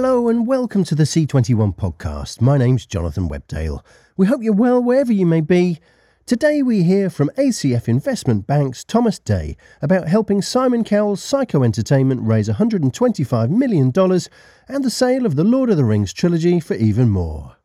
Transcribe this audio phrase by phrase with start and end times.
[0.00, 2.40] Hello and welcome to the C21 podcast.
[2.40, 3.84] My name's Jonathan Webdale.
[4.16, 5.80] We hope you're well wherever you may be.
[6.24, 12.20] Today we hear from ACF Investment Bank's Thomas Day about helping Simon Cowell's Syco Entertainment
[12.22, 13.92] raise $125 million
[14.68, 17.56] and the sale of the Lord of the Rings trilogy for even more.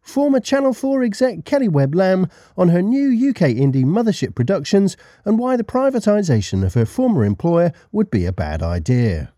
[0.00, 2.26] Former Channel 4 exec Kelly Webb Lamb
[2.56, 7.70] on her new UK indie Mothership Productions and why the privatisation of her former employer
[7.92, 9.32] would be a bad idea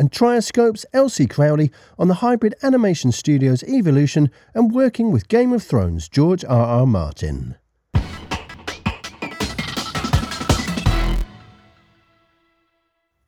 [0.00, 1.26] and Trioscope's L.C.
[1.26, 6.64] Crowley on the hybrid animation studio's evolution and working with Game of Thrones George R.
[6.64, 6.86] R.
[6.86, 7.56] Martin.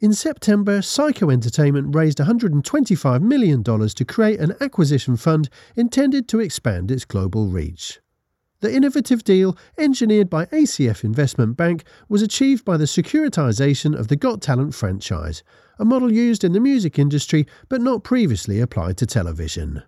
[0.01, 6.91] In September, Syco Entertainment raised $125 million to create an acquisition fund intended to expand
[6.91, 8.01] its global reach.
[8.61, 14.17] The innovative deal, engineered by ACF Investment Bank, was achieved by the securitization of the
[14.17, 15.43] Got Talent franchise,
[15.79, 19.83] a model used in the music industry but not previously applied to television.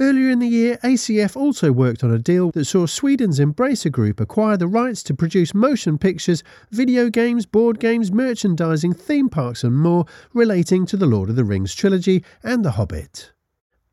[0.00, 4.18] Earlier in the year, ACF also worked on a deal that saw Sweden's Embracer Group
[4.18, 9.78] acquire the rights to produce motion pictures, video games, board games, merchandising, theme parks, and
[9.78, 13.33] more relating to the Lord of the Rings trilogy and The Hobbit.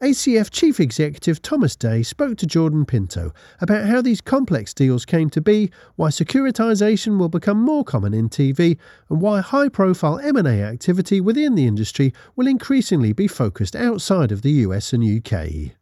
[0.01, 5.29] ACF Chief Executive Thomas Day spoke to Jordan Pinto about how these complex deals came
[5.29, 8.79] to be, why securitisation will become more common in TV,
[9.11, 14.51] and why high-profile M&A activity within the industry will increasingly be focused outside of the
[14.65, 15.75] US and UK.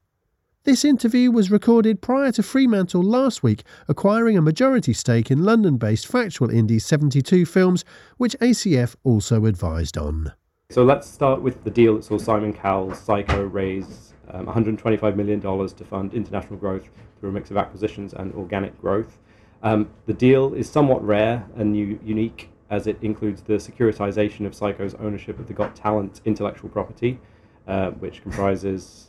[0.65, 6.05] This interview was recorded prior to Fremantle last week acquiring a majority stake in London-based
[6.05, 7.85] factual indie 72 Films,
[8.17, 10.33] which ACF also advised on.
[10.71, 15.41] So let's start with the deal that saw Simon Cowell's Syco raise um, $125 million
[15.41, 16.87] to fund international growth
[17.19, 19.17] through a mix of acquisitions and organic growth.
[19.63, 24.53] Um, the deal is somewhat rare and new, unique as it includes the securitization of
[24.53, 27.19] Syco's ownership of the Got Talent intellectual property,
[27.67, 29.07] uh, which comprises,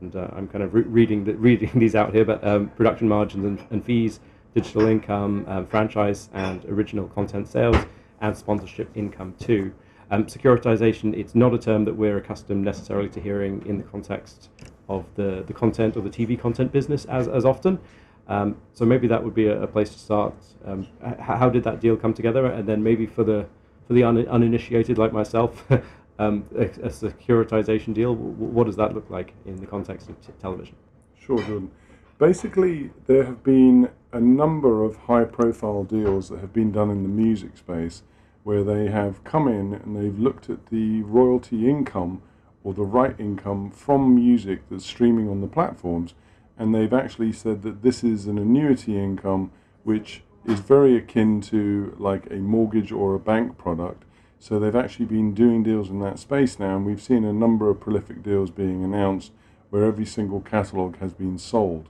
[0.00, 3.08] and uh, I'm kind of re- reading, the, reading these out here, but um, production
[3.08, 4.20] margins and, and, fees,
[4.54, 7.84] digital income, um, franchise and original content sales,
[8.20, 9.72] and sponsorship income too.
[10.12, 14.48] Um, securitization, it's not a term that we're accustomed necessarily to hearing in the context
[14.88, 17.78] of the, the content or the TV content business as, as often.
[18.26, 20.34] Um, so maybe that would be a, a place to start.
[20.64, 22.46] Um, how, how, did that deal come together?
[22.46, 23.46] And then maybe for the
[23.86, 25.64] for the un, uninitiated like myself,
[26.18, 28.14] um, a, a, securitization deal.
[28.14, 30.76] what does that look like in the context of t- television?
[31.18, 31.72] Sure, Jordan.
[32.18, 37.08] Basically, there have been a number of high-profile deals that have been done in the
[37.08, 38.02] music space
[38.42, 42.22] where they have come in and they've looked at the royalty income
[42.64, 46.14] or the right income from music that's streaming on the platforms,
[46.58, 49.50] and they've actually said that this is an annuity income
[49.82, 54.04] which is very akin to like a mortgage or a bank product.
[54.38, 57.68] So they've actually been doing deals in that space now, and we've seen a number
[57.68, 59.32] of prolific deals being announced
[59.68, 61.88] where every single catalog has been sold.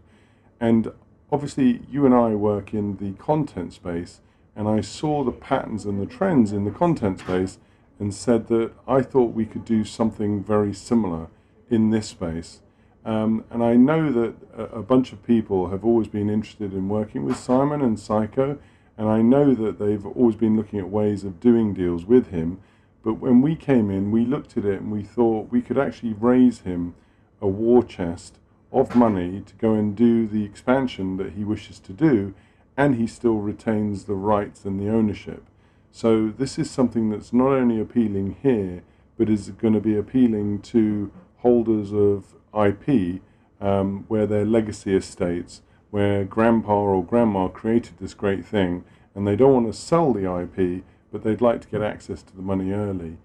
[0.60, 0.92] And
[1.32, 4.20] obviously, you and I work in the content space
[4.56, 7.58] and I saw the patterns and the trends in the content space
[7.98, 11.28] and said that I thought we could do something very similar
[11.68, 12.60] in this space.
[13.04, 16.88] Um, and I know that a, a, bunch of people have always been interested in
[16.88, 18.58] working with Simon and Syco,
[18.98, 22.60] and I know that they've always been looking at ways of doing deals with him.
[23.02, 26.12] But when we came in, we looked at it and we thought we could actually
[26.12, 26.94] raise him
[27.40, 28.36] a war chest
[28.70, 32.34] of money to go and do the expansion that he wishes to do
[32.80, 35.44] and he still retains the rights and the ownership.
[35.92, 38.82] So this is something that's not only appealing here,
[39.18, 43.20] but is going to be appealing to holders of IP,
[43.60, 45.60] um, where their legacy estates,
[45.90, 50.24] where grandpa or grandma created this great thing, and they don't want to sell the
[50.40, 53.18] IP, but they'd like to get access to the money early.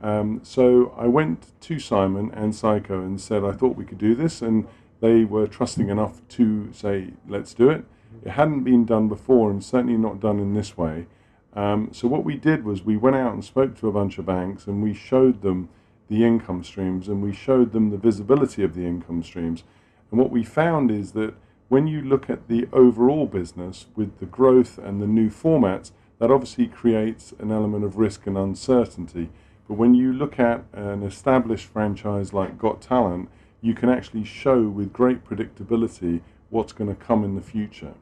[0.00, 4.14] Um, so I went to Simon and Syco and said I thought we could do
[4.14, 4.66] this, and
[5.00, 7.84] they were trusting enough to say, let's do it.
[8.24, 11.06] It hadn't been done before and certainly not done in this way.
[11.54, 14.26] Um, so what we did was we went out and spoke to a bunch of
[14.26, 15.68] banks and we showed them
[16.08, 19.64] the income streams and we showed them the visibility of the income streams.
[20.10, 21.34] And what we found is that
[21.68, 26.30] when you look at the overall business with the growth and the new formats, that
[26.30, 29.30] obviously creates an element of risk and uncertainty.
[29.66, 33.28] But when you look at an established franchise like Got Talent,
[33.62, 36.20] you can actually show with great predictability
[36.52, 37.94] what's going to come in the future.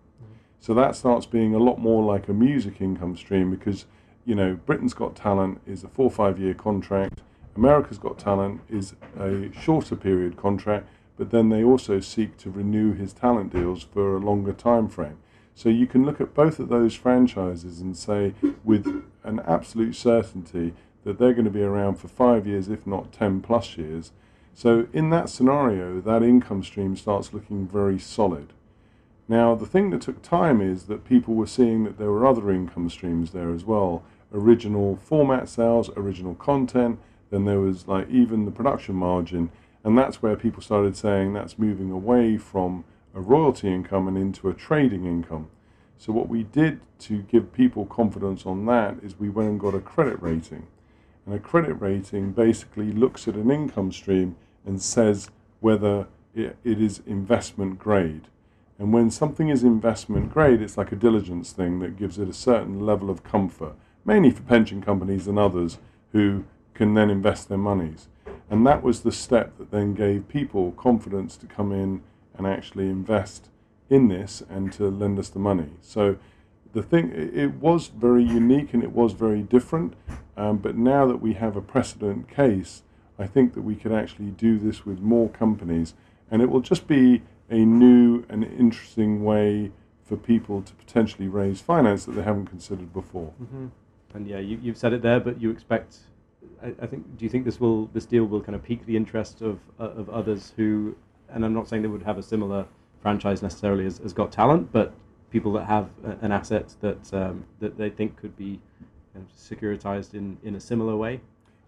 [0.59, 3.87] So that starts being a lot more like a music income stream because,
[4.27, 7.21] you know, Britain's Got Talent is a four or five year contract.
[7.57, 12.93] America's Got Talent is a shorter period contract, but then they also seek to renew
[12.93, 15.19] his talent deals for a longer time frame.
[15.55, 20.75] So you can look at both of those franchises and say with an absolute certainty
[21.05, 24.13] that they're going to be around for five years, if not 10 plus years.
[24.55, 28.53] So in that scenario, that income stream starts looking very solid.
[29.29, 32.51] Now, the thing that took time is that people were seeing that there were other
[32.51, 34.03] income streams there as well
[34.33, 36.99] original format sales, original content,
[37.31, 39.51] then there was like even the production margin.
[39.83, 44.49] And that's where people started saying that's moving away from a royalty income and into
[44.49, 45.49] a trading income.
[45.99, 49.75] So, what we did to give people confidence on that is we went and got
[49.75, 50.67] a credit rating.
[51.31, 54.35] And a credit rating basically looks at an income stream
[54.67, 55.31] and says
[55.61, 58.23] whether it, it is investment grade.
[58.81, 62.33] And when something is investment grade, it's like a diligence thing that gives it a
[62.33, 65.79] certain level of comfort, mainly for pension companies and others
[66.11, 68.09] who can then invest their monies.
[68.51, 72.03] And that was the step that then gave people confidence to come in
[72.35, 73.51] and actually invest
[73.89, 75.75] in this and to lend us the money.
[75.81, 76.17] So
[76.73, 79.95] the thing, it was very unique and it was very different.
[80.37, 82.83] Um, but now that we have a precedent case,
[83.19, 85.95] I think that we could actually do this with more companies,
[86.31, 89.73] and it will just be a new and interesting way
[90.05, 93.33] for people to potentially raise finance that they haven't considered before.
[93.43, 93.67] Mm-hmm.
[94.15, 95.99] And yeah, you, you've said it there, but you expect.
[96.63, 97.17] I, I, think.
[97.17, 99.85] Do you think this will this deal will kind of pique the interest of uh,
[99.91, 100.97] of others who?
[101.29, 102.67] And I'm not saying they would have a similar
[103.01, 104.93] franchise necessarily as, as Got Talent, but
[105.31, 105.89] people that have
[106.21, 108.61] an asset that um, that they think could be
[109.13, 111.21] kind of securitized in in a similar way.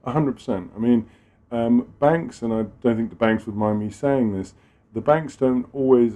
[0.04, 0.70] hundred percent.
[0.76, 1.08] I mean,
[1.50, 4.54] um, banks, and I don't think the banks would mind me saying this.
[4.94, 6.14] The banks don't always,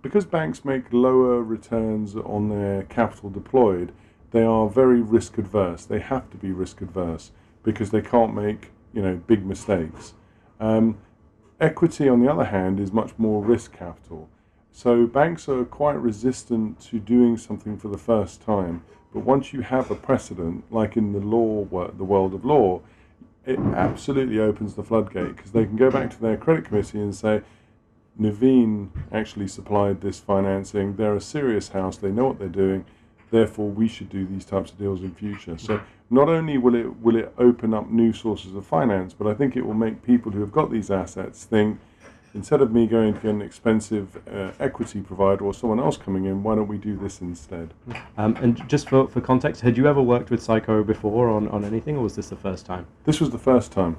[0.00, 3.92] because banks make lower returns on their capital deployed.
[4.30, 5.84] They are very risk adverse.
[5.84, 7.32] They have to be risk adverse
[7.62, 10.14] because they can't make you know big mistakes.
[10.60, 10.98] Um,
[11.60, 14.28] equity, on the other hand, is much more risk capital.
[14.76, 18.82] So banks are quite resistant to doing something for the first time.
[19.12, 21.64] But once you have a precedent, like in the law,
[21.96, 22.80] the world of law,
[23.46, 27.14] it absolutely opens the floodgate because they can go back to their credit committee and
[27.14, 27.42] say,
[28.20, 30.96] Nuveen actually supplied this financing.
[30.96, 31.96] They're a serious house.
[31.96, 32.84] They know what they're doing.
[33.30, 35.56] Therefore, we should do these types of deals in future.
[35.56, 35.80] So
[36.10, 39.56] not only will it will it open up new sources of finance, but I think
[39.56, 41.78] it will make people who have got these assets think
[42.34, 46.42] instead of me going to an expensive uh, equity provider or someone else coming in,
[46.42, 47.72] why don't we do this instead?
[48.18, 51.64] Um, and just for, for context, had you ever worked with Syco before on, on
[51.64, 52.86] anything, or was this the first time?
[53.04, 53.96] This was the first time.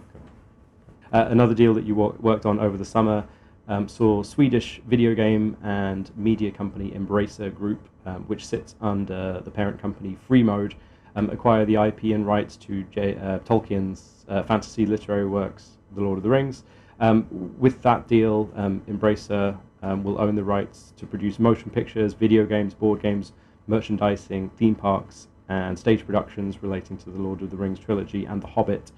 [1.13, 3.25] Uh, another deal that you worked on over the summer
[3.67, 9.49] um, saw Swedish video game and media company Embracer Group, um, which sits under the
[9.49, 10.73] parent company Freemode,
[11.15, 16.01] um, acquire the IP and rights to J- uh, Tolkien's uh, fantasy literary works, The
[16.01, 16.63] Lord of the Rings.
[16.99, 22.13] Um, with that deal, um, Embracer um, will own the rights to produce motion pictures,
[22.13, 23.33] video games, board games,
[23.67, 28.41] merchandising, theme parks, and stage productions relating to the Lord of the Rings trilogy and
[28.41, 28.91] The Hobbit.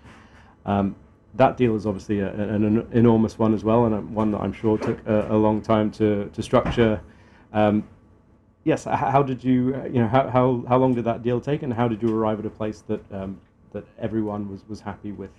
[0.65, 0.95] Um,
[1.35, 4.53] that deal is obviously a, an, an, enormous one as well, and one that I'm
[4.53, 7.01] sure took a, a long time to, to structure.
[7.53, 7.83] Um,
[8.63, 11.63] yes, how did you, uh, you know, how, how, how long did that deal take,
[11.63, 13.39] and how did you arrive at a place that um,
[13.73, 15.31] that everyone was, was happy with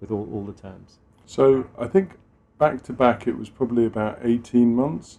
[0.00, 0.98] with all, all the terms?
[1.28, 2.12] So I think
[2.56, 5.18] back to back it was probably about 18 months.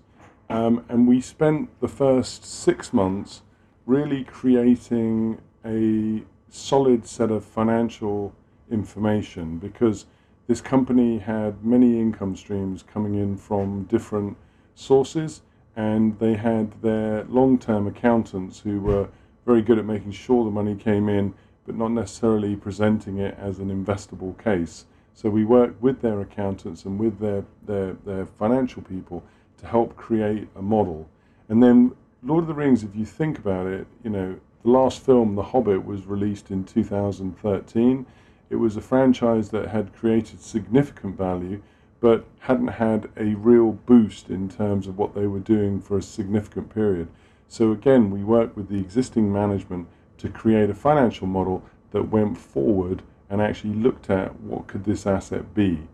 [0.50, 3.44] Um, and we spent the first six months
[3.85, 8.33] really creating a solid set of financial
[8.71, 10.07] information because
[10.47, 14.35] this company had many income streams coming in from different
[14.73, 15.44] sources
[15.75, 19.07] and they had their long-term accountants who were
[19.45, 21.35] very good at making sure the money came in
[21.68, 24.85] but not necessarily presenting it as an investable case
[25.19, 29.21] so we worked with their accountants and with their, their, their financial people
[29.57, 31.09] to help create a model.
[31.49, 35.06] And then Lord of the Rings, if you think about it, you know, the last
[35.06, 38.06] film, The Hobbit, was released in 2013.
[38.49, 41.61] It was a franchise that had created significant value,
[41.99, 46.02] but hadn't had a real boost in terms of what they were doing for a
[46.02, 47.09] significant period.
[47.49, 51.61] So again, we worked with the existing management to create a financial model
[51.92, 55.88] that went forward and actually looked at what could this asset be.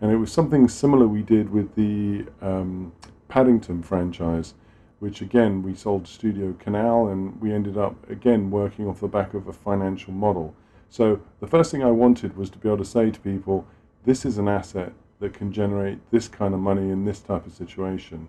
[0.00, 2.92] And it was something similar we did with the um,
[3.28, 4.54] Paddington franchise,
[4.98, 9.08] which again we sold to Studio Canal, and we ended up again working off the
[9.08, 10.54] back of a financial model.
[10.88, 13.66] So the first thing I wanted was to be able to say to people,
[14.04, 17.52] this is an asset that can generate this kind of money in this type of
[17.52, 18.28] situation.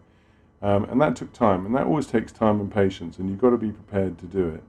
[0.62, 3.52] Um, and that took time, and that always takes time and patience, and you've got
[3.52, 4.64] to be prepared to do it.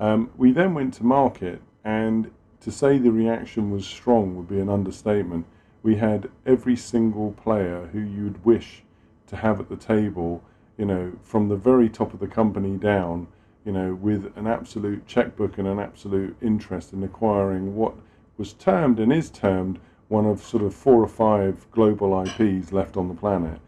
[0.00, 2.30] Um, we then went to market, and
[2.66, 5.46] to say the reaction was strong would be an understatement.
[5.84, 8.82] We had every single player who you'd wish
[9.28, 10.42] to have at the table,
[10.76, 13.28] you know, from the very top of the company down,
[13.64, 17.94] you know, with an absolute checkbook and an absolute interest in acquiring what
[18.36, 22.96] was termed and is termed one of sort of four or five global IPs left
[22.96, 23.60] on the planet.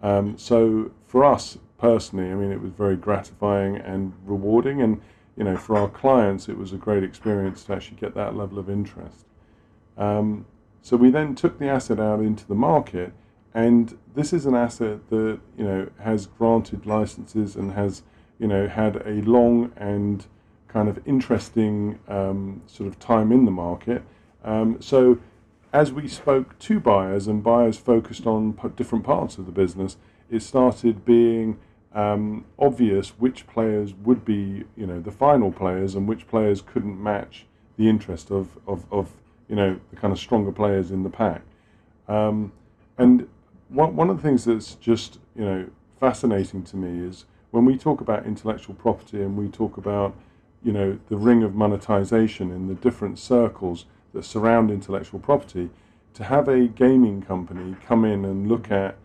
[0.00, 5.00] Um, so for us personally, I mean, it was very gratifying and rewarding, and
[5.36, 8.58] you know, for our clients, it was a great experience to actually get that level
[8.58, 9.26] of interest.
[9.96, 10.46] Um,
[10.82, 13.12] so we then took the asset out into the market,
[13.52, 18.02] and this is an asset that you know has granted licenses and has
[18.38, 20.26] you know had a long and
[20.68, 24.02] kind of interesting um, sort of time in the market.
[24.44, 25.18] Um, so
[25.72, 29.96] as we spoke to buyers and buyers focused on p- different parts of the business,
[30.30, 31.58] it started being
[31.94, 37.00] um, obvious which players would be, you know, the final players and which players couldn't
[37.00, 37.46] match
[37.76, 39.10] the interest of, of, of
[39.48, 41.42] you know, the kind of stronger players in the pack.
[42.08, 42.52] Um,
[42.98, 43.28] and
[43.68, 47.78] one, one of the things that's just, you know, fascinating to me is when we
[47.78, 50.14] talk about intellectual property and we talk about,
[50.62, 55.70] you know, the ring of monetization in the different circles that surround intellectual property,
[56.14, 58.96] to have a gaming company come in and look at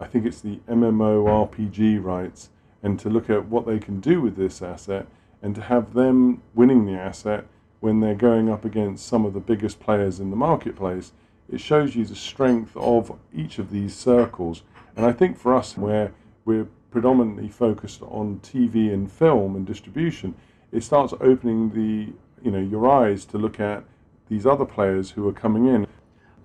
[0.00, 2.48] I think it's the MMORPG rights,
[2.82, 5.06] and to look at what they can do with this asset,
[5.42, 7.46] and to have them winning the asset
[7.80, 11.12] when they're going up against some of the biggest players in the marketplace,
[11.50, 14.62] it shows you the strength of each of these circles.
[14.96, 16.12] And I think for us, where
[16.44, 20.34] we're predominantly focused on TV and film and distribution,
[20.72, 23.84] it starts opening the you know your eyes to look at
[24.28, 25.86] these other players who are coming in.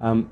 [0.02, 0.32] Um,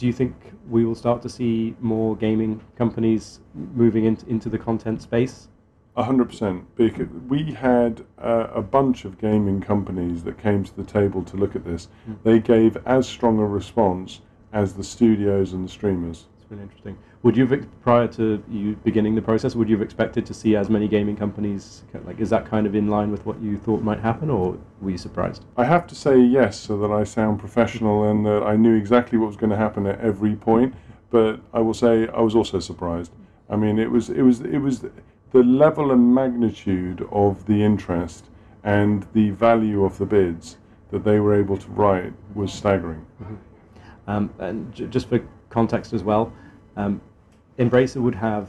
[0.00, 0.34] do you think
[0.66, 5.48] we will start to see more gaming companies moving into, into the content space?
[5.94, 6.64] A hundred percent.
[6.74, 11.36] Because we had uh, a bunch of gaming companies that came to the table to
[11.36, 11.88] look at this.
[12.08, 12.16] Mm.
[12.22, 14.22] They gave as strong a response
[14.54, 16.24] as the studios and the streamers.
[16.40, 16.96] It's really interesting.
[17.22, 20.56] Would you, have, prior to you beginning the process, would you have expected to see
[20.56, 21.82] as many gaming companies?
[22.06, 24.90] Like, is that kind of in line with what you thought might happen, or were
[24.90, 25.44] you surprised?
[25.58, 29.18] I have to say yes, so that I sound professional and that I knew exactly
[29.18, 30.74] what was going to happen at every point.
[31.10, 33.12] But I will say I was also surprised.
[33.50, 34.84] I mean, it was it was it was
[35.32, 38.26] the level and magnitude of the interest
[38.64, 40.56] and the value of the bids
[40.90, 43.04] that they were able to write was staggering.
[43.22, 43.34] Mm-hmm.
[44.06, 46.32] Um, and j- just for context as well.
[46.76, 47.00] Um,
[47.60, 48.48] Embracer would have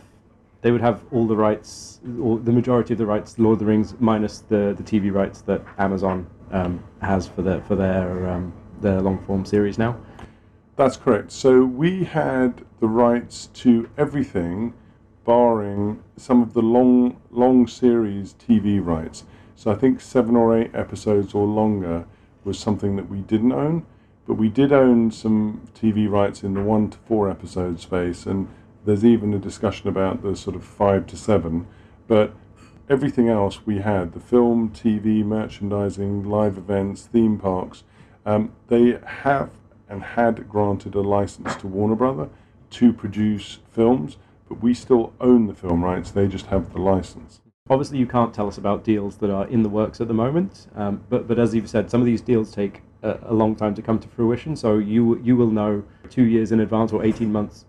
[0.61, 3.65] they would have all the rights, or the majority of the rights, Lord of the
[3.65, 8.53] Rings, minus the, the TV rights that Amazon um, has for their for their um,
[8.79, 9.97] their long form series now.
[10.75, 11.31] That's correct.
[11.31, 14.73] So we had the rights to everything,
[15.25, 19.25] barring some of the long long series TV rights.
[19.55, 22.05] So I think seven or eight episodes or longer
[22.43, 23.85] was something that we didn't own,
[24.25, 28.47] but we did own some TV rights in the one to four episode space and
[28.85, 31.67] there's even a discussion about the sort of five to seven,
[32.07, 32.33] but
[32.89, 37.83] everything else we had the film, TV, merchandising, live events, theme parks
[38.25, 39.49] um, they have
[39.89, 42.29] and had granted a license to Warner Brother
[42.71, 47.41] to produce films, but we still own the film rights, they just have the license.
[47.69, 50.67] Obviously, you can't tell us about deals that are in the works at the moment,
[50.75, 53.75] um, but, but as you've said, some of these deals take a, a long time
[53.75, 57.31] to come to fruition, so you, you will know two years in advance or 18
[57.31, 57.65] months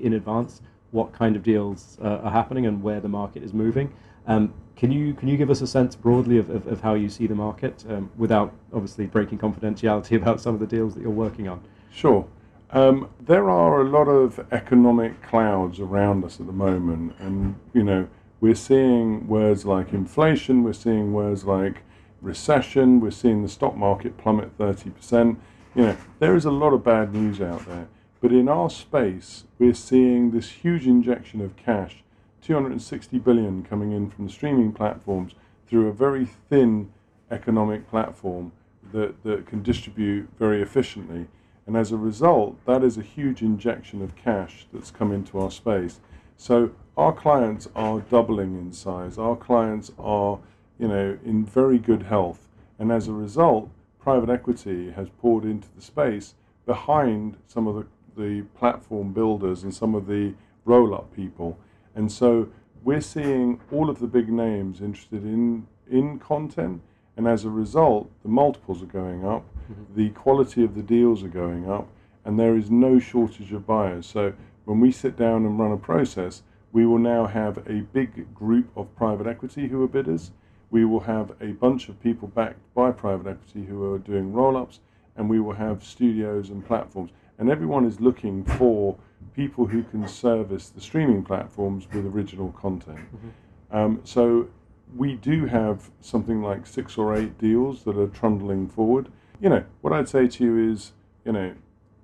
[0.00, 3.92] in advance what kind of deals uh, are happening and where the market is moving.
[4.26, 7.08] Um, can you can you give us a sense broadly of, of, of how you
[7.08, 11.10] see the market um, without obviously breaking confidentiality about some of the deals that you're
[11.10, 11.62] working on?
[11.90, 12.26] Sure.
[12.70, 17.84] Um, there are a lot of economic clouds around us at the moment, and you
[17.84, 18.08] know
[18.40, 21.82] we're seeing words like inflation, we're seeing words like
[22.20, 25.38] recession, we're seeing the stock market plummet thirty percent.
[25.74, 27.88] You know there is a lot of bad news out there.
[28.24, 32.02] But in our space, we're seeing this huge injection of cash,
[32.40, 35.34] 260 billion coming in from the streaming platforms
[35.68, 36.90] through a very thin
[37.30, 38.52] economic platform
[38.94, 41.26] that, that can distribute very efficiently.
[41.66, 45.50] And as a result, that is a huge injection of cash that's come into our
[45.50, 46.00] space.
[46.38, 49.18] So our clients are doubling in size.
[49.18, 50.38] Our clients are,
[50.78, 52.48] you know, in very good health.
[52.78, 53.68] And as a result,
[54.00, 59.74] private equity has poured into the space behind some of the the platform builders and
[59.74, 61.58] some of the roll up people.
[61.94, 62.48] And so
[62.82, 66.82] we're seeing all of the big names interested in, in content.
[67.16, 69.94] And as a result, the multiples are going up, mm-hmm.
[69.94, 71.88] the quality of the deals are going up,
[72.24, 74.06] and there is no shortage of buyers.
[74.06, 74.32] So
[74.64, 76.42] when we sit down and run a process,
[76.72, 80.32] we will now have a big group of private equity who are bidders.
[80.70, 84.56] We will have a bunch of people backed by private equity who are doing roll
[84.56, 84.80] ups,
[85.16, 88.96] and we will have studios and platforms and everyone is looking for
[89.34, 92.98] people who can service the streaming platforms with original content.
[92.98, 93.76] Mm-hmm.
[93.76, 94.48] Um, so
[94.96, 99.08] we do have something like six or eight deals that are trundling forward.
[99.40, 100.92] You know, what I'd say to you is,
[101.24, 101.54] you know,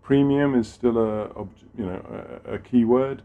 [0.03, 1.29] premium is still a
[1.79, 3.23] you know a, a key word.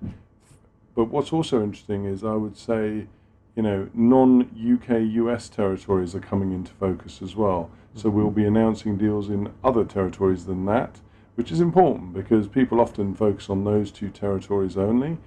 [0.96, 3.08] But what's also interesting is I would say,
[3.56, 4.90] you know, non-UK
[5.24, 7.70] US territories are coming into focus as well.
[7.96, 11.00] So we'll be announcing deals in other territories than that,
[11.36, 15.18] which is important because people often focus on those two territories only.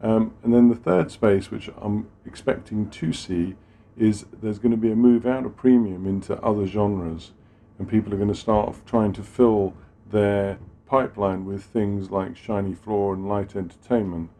[0.00, 3.54] Um, and then the third space, which I'm expecting to see,
[3.96, 7.30] is there's going to be a move out of premium into other genres,
[7.78, 9.74] and people are going to start trying to fill
[10.10, 14.30] their pipeline with things like shiny floor and light entertainment.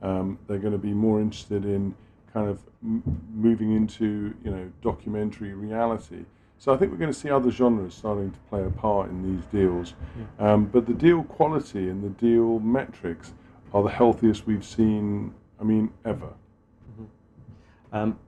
[0.00, 1.96] Um, they're going to be more interested in
[2.32, 3.02] kind of m-
[3.34, 6.24] moving into you know documentary reality.
[6.58, 9.22] So I think we're going to see other genres starting to play a part in
[9.22, 9.94] these deals.
[10.16, 10.52] Yeah.
[10.52, 13.32] Um, but the deal quality and the deal metrics
[13.72, 15.32] are the healthiest we've seen.
[15.60, 16.26] I mean, ever.
[16.26, 17.96] Mm-hmm.
[17.96, 18.18] Um,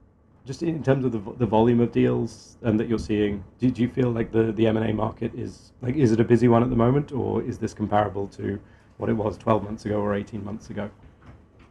[0.46, 3.82] just in terms of the, the volume of deals um, that you're seeing, do, do
[3.82, 6.70] you feel like the, the M&A market is like is it a busy one at
[6.70, 8.58] the moment, or is this comparable to
[8.96, 10.90] what it was 12 months ago or 18 months ago?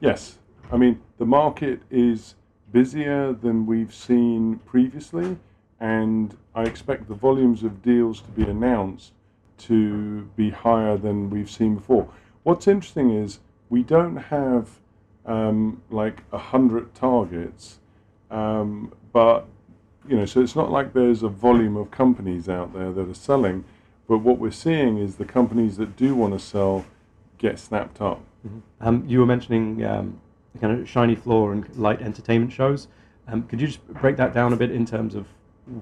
[0.02, 0.38] Yes,
[0.72, 2.36] I mean the market is
[2.72, 5.38] busier than we've seen previously,
[5.80, 9.14] and I expect the volumes of deals to be announced
[9.60, 12.10] to be higher than we've seen before.
[12.44, 14.80] What's interesting is we don't have
[15.26, 17.80] um, like a hundred targets
[18.32, 19.46] um, but
[20.08, 23.14] you know, so it's not like there's a volume of companies out there that are
[23.14, 23.64] selling,
[24.08, 26.86] but what we're seeing is the companies that do want to sell
[27.38, 28.22] get snapped up.
[28.46, 28.60] Mm-hmm.
[28.82, 30.20] Um, you were mentioning um,
[30.60, 32.88] kind of shiny floor and light entertainment shows.
[33.28, 35.28] Um, could you just break that down a bit in terms of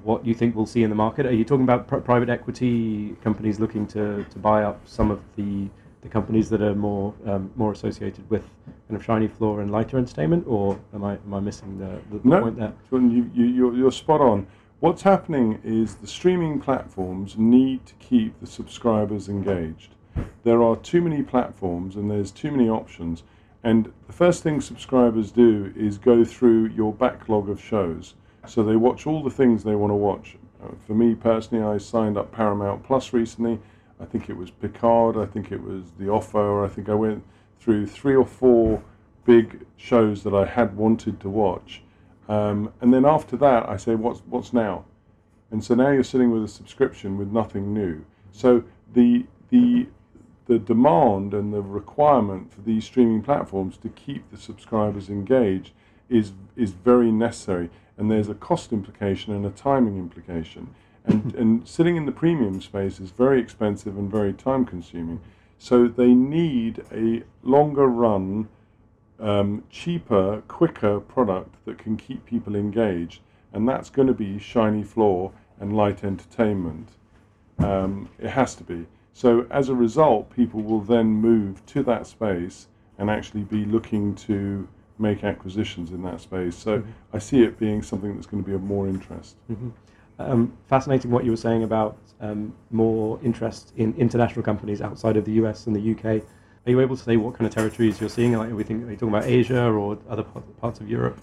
[0.04, 1.26] what you think we'll see in the market?
[1.26, 5.22] Are you talking about pr- private equity companies looking to, to buy up some of
[5.36, 5.70] the
[6.02, 8.44] the companies that are more um, more associated with
[8.88, 12.28] kind of shiny floor and lighter entertainment, or am I am I missing the, the,
[12.28, 12.74] no, point there?
[12.92, 14.48] You, you, you're, you're spot on.
[14.80, 19.96] What's happening is the streaming platforms need to keep the subscribers engaged.
[20.44, 23.24] There are too many platforms and there's too many options.
[23.64, 28.14] And the first thing subscribers do is go through your backlog of shows.
[28.48, 30.38] So they watch all the things they want to watch.
[30.64, 33.60] Uh, for me personally, I signed up Paramount Plus recently
[34.00, 37.24] I think it was Picard, I think it was The Offer, I think I went
[37.60, 38.84] through three or four
[39.26, 41.82] big shows that I had wanted to watch.
[42.30, 44.86] Um, and then after that, I say, what's, what's now?
[45.50, 48.06] And so now you're sitting with a subscription with nothing new.
[48.32, 49.88] So the, the,
[50.46, 55.72] the demand and the requirement for these streaming platforms to keep the subscribers engaged
[56.10, 57.70] is, is very necessary.
[57.98, 60.74] And there's a cost implication and a timing implication.
[61.06, 65.20] And, and sitting in the premium space is very expensive and very time consuming.
[65.58, 68.48] So they need a longer run,
[69.20, 73.22] um, cheaper, quicker product that can keep people engaged.
[73.54, 76.90] And that's going to be shiny floor and light entertainment.
[77.58, 78.86] Um, it has to be.
[79.14, 82.68] So as a result, people will then move to that space
[83.00, 84.68] and actually be looking to
[85.00, 86.56] make acquisitions in that space.
[86.56, 86.92] So mm-hmm.
[87.14, 89.36] I see it being something that's going to be of more interest.
[89.52, 89.70] Mm-hmm.
[90.20, 95.26] Um, fascinating what you were saying about um, more interest in international companies outside of
[95.26, 96.24] the US and the UK.
[96.66, 98.34] Are you able to say what kind of territories you're seeing?
[98.34, 101.20] Like, are, we think, are you talking about Asia or other parts of Europe?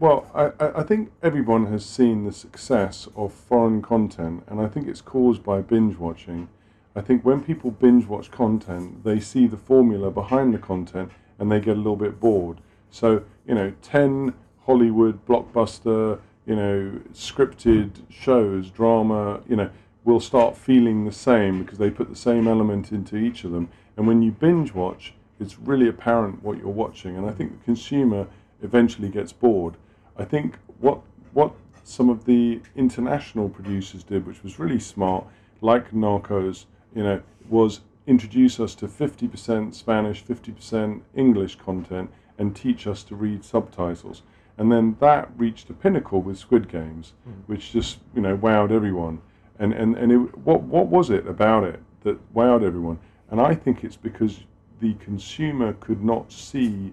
[0.00, 4.86] Well, I, I think everyone has seen the success of foreign content, and I think
[4.86, 6.48] it's caused by binge watching.
[6.94, 11.50] I think when people binge watch content, they see the formula behind the content and
[11.50, 12.58] they get a little bit bored.
[12.90, 19.70] So, you know, 10 Hollywood blockbuster you know, scripted shows, drama, you know,
[20.04, 23.68] will start feeling the same because they put the same element into each of them.
[23.98, 27.18] And when you binge watch, it's really apparent what you're watching.
[27.18, 28.26] And I think the consumer
[28.62, 29.76] eventually gets bored.
[30.16, 31.00] I think what
[31.34, 31.52] what
[31.84, 35.26] some of the international producers did, which was really smart,
[35.60, 37.20] like Narcos, you know,
[37.50, 44.22] was introduce us to 50% Spanish, 50% English content and teach us to read subtitles.
[44.56, 47.34] And then that reached a pinnacle with Squid Games, mm.
[47.46, 49.20] which just you know wowed everyone.
[49.58, 52.98] And and and it, what what was it about it that wowed everyone?
[53.30, 54.40] And I think it's because
[54.80, 56.92] the consumer could not see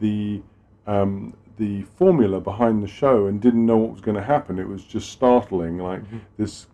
[0.00, 0.42] the
[0.86, 4.58] um, the formula behind the show and didn't know what was going to happen.
[4.58, 6.18] It was just startling, like mm-hmm.
[6.36, 6.66] this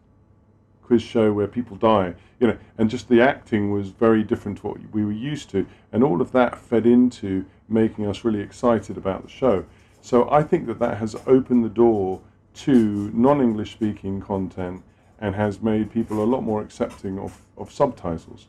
[0.91, 4.67] quiz show where people die, you know, and just the acting was very different to
[4.67, 8.97] what we were used to, and all of that fed into making us really excited
[8.97, 9.65] about the show.
[10.01, 12.21] So I think that that has opened the door
[12.65, 14.83] to non-English speaking content
[15.21, 18.47] and has made people a lot more accepting of, of subtitles.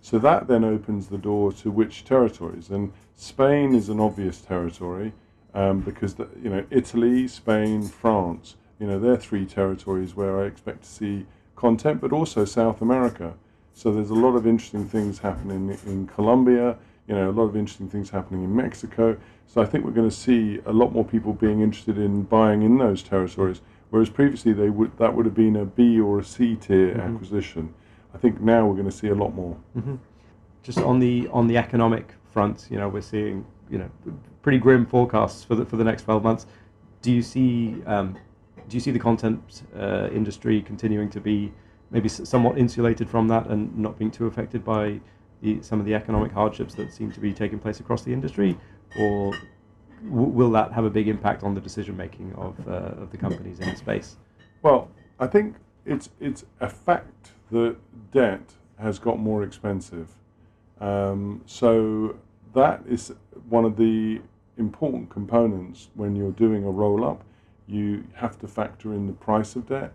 [0.00, 2.70] So that then opens the door to which territories.
[2.70, 5.12] And Spain is an obvious territory
[5.54, 8.56] um, because the, you know Italy, Spain, France.
[8.80, 11.26] You know they're three territories where I expect to see
[11.56, 13.34] content, but also South America.
[13.72, 16.76] So there's a lot of interesting things happening in Colombia.
[17.08, 19.16] You know, a lot of interesting things happening in Mexico.
[19.46, 22.62] So I think we're going to see a lot more people being interested in buying
[22.62, 23.60] in those territories.
[23.90, 27.14] Whereas previously they would that would have been a B or a C tier mm-hmm.
[27.14, 27.74] acquisition.
[28.14, 29.56] I think now we're going to see a lot more.
[29.76, 29.96] Mm-hmm.
[30.62, 33.90] Just on the on the economic front, you know, we're seeing you know
[34.42, 36.46] pretty grim forecasts for the for the next 12 months.
[37.02, 38.16] Do you see um,
[38.68, 41.52] do you see the content uh, industry continuing to be
[41.90, 45.00] maybe somewhat insulated from that and not being too affected by
[45.42, 48.58] the, some of the economic hardships that seem to be taking place across the industry,
[48.98, 49.32] or
[50.04, 53.16] w- will that have a big impact on the decision making of uh, of the
[53.16, 54.16] companies in the space?
[54.62, 54.88] Well,
[55.20, 57.76] I think it's it's a fact that
[58.12, 60.08] debt has got more expensive.
[60.80, 62.16] Um, so
[62.54, 63.12] that is
[63.48, 64.20] one of the
[64.56, 67.22] important components when you're doing a roll up.
[67.66, 69.92] You have to factor in the price of debt.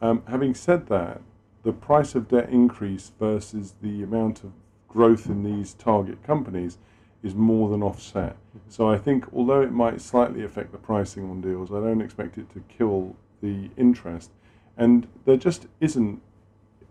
[0.00, 1.22] Um, having said that,
[1.62, 4.52] the price of debt increase versus the amount of
[4.88, 6.78] growth in these target companies
[7.22, 8.36] is more than offset.
[8.68, 12.38] So I think although it might slightly affect the pricing on deals, I don't expect
[12.38, 14.30] it to kill the interest.
[14.76, 16.20] And there just isn't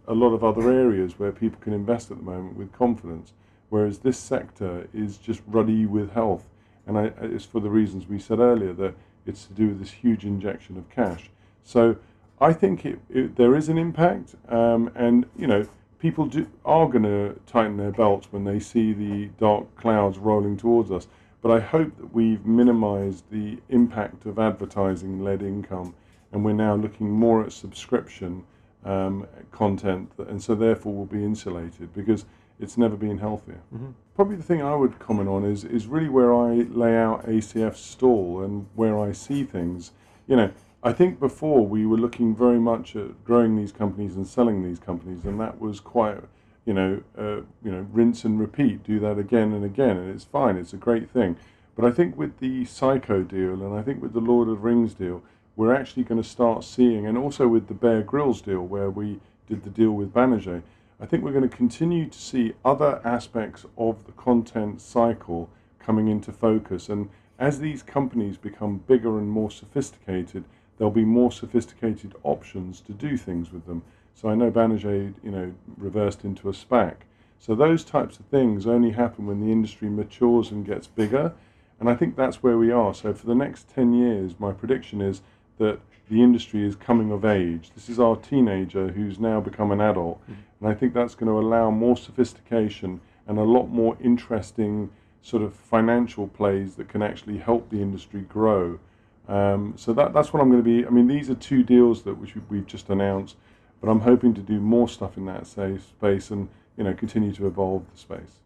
[0.07, 3.33] a lot of other areas where people can invest at the moment with confidence,
[3.69, 6.49] whereas this sector is just ruddy with health.
[6.85, 9.91] And I, it's for the reasons we said earlier that it's to do with this
[9.91, 11.29] huge injection of cash.
[11.63, 11.97] So
[12.39, 15.67] I think it, it there is an impact, um, and you know
[15.99, 20.57] people do, are going to tighten their belts when they see the dark clouds rolling
[20.57, 21.07] towards us.
[21.41, 25.95] But I hope that we've minimised the impact of advertising-led income,
[26.31, 28.43] and we're now looking more at subscription
[28.83, 32.25] um, content, and so therefore will be insulated because
[32.59, 33.61] it's never been healthier.
[33.73, 33.91] Mm-hmm.
[34.15, 37.79] Probably the thing I would comment on is is really where I lay out ACF's
[37.79, 39.91] stall and where I see things.
[40.27, 40.51] You know,
[40.83, 44.79] I think before we were looking very much at growing these companies and selling these
[44.79, 46.19] companies, and that was quite,
[46.65, 50.25] you know, uh, you know, rinse and repeat, do that again and again, and it's
[50.25, 50.57] fine.
[50.57, 51.37] It's a great thing.
[51.75, 54.61] But I think with the Syco deal, and I think with the Lord of the
[54.61, 55.23] Rings deal,
[55.55, 59.19] we're actually going to start seeing, and also with the Bear Grylls deal, where we
[59.49, 60.61] did the deal with Banijay,
[60.99, 66.07] I think we're going to continue to see other aspects of the content cycle coming
[66.07, 66.87] into focus.
[66.87, 70.45] And as these companies become bigger and more sophisticated,
[70.77, 73.83] there'll be more sophisticated options to do things with them.
[74.13, 76.95] So I know Banijay, you know, reversed into a SPAC.
[77.39, 81.33] So those types of things only happen when the industry matures and gets bigger.
[81.77, 82.93] And I think that's where we are.
[82.93, 85.21] So for the next 10 years, my prediction is
[85.57, 87.71] that the industry is coming of age.
[87.75, 90.21] This is our teenager who's now become an adult.
[90.23, 90.41] Mm-hmm.
[90.61, 94.91] And I think that's going to allow more sophistication and a lot more interesting
[95.21, 98.79] sort of financial plays that can actually help the industry grow.
[99.27, 100.85] Um, so that, that's what I'm going to be.
[100.85, 103.35] I mean, these are two deals that which we've just announced,
[103.81, 107.47] but I'm hoping to do more stuff in that space and you know continue to
[107.47, 108.41] evolve the space.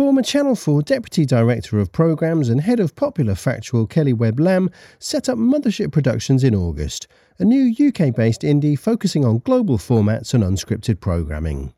[0.00, 4.70] Former Channel 4 Deputy Director of Programmes and Head of Popular Factual Kelly Webb Lamb
[4.98, 7.06] set up Mothership Productions in August,
[7.38, 11.74] a new UK based indie focusing on global formats and unscripted programming.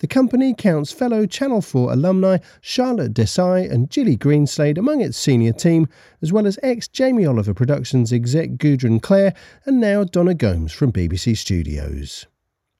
[0.00, 5.54] The company counts fellow Channel 4 alumni Charlotte Desai and Gilly Greenslade among its senior
[5.54, 5.88] team,
[6.20, 9.32] as well as ex Jamie Oliver Productions exec Gudrun Clare
[9.64, 12.26] and now Donna Gomes from BBC Studios.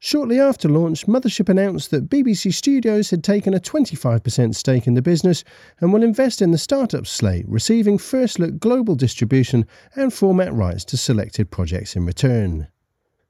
[0.01, 5.03] Shortly after launch, Mothership announced that BBC Studios had taken a 25% stake in the
[5.03, 5.43] business
[5.81, 10.85] and will invest in the startup slate, receiving first look global distribution and format rights
[10.85, 12.69] to selected projects in return.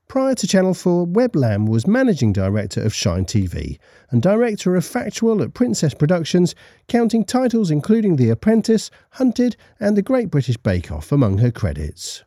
[0.09, 3.79] Prior to Channel 4, Webb Lamb was managing director of Shine TV
[4.11, 6.55] and director of Factual at Princess Productions,
[6.87, 12.25] counting titles including The Apprentice, Hunted, and The Great British Bake Off among her credits.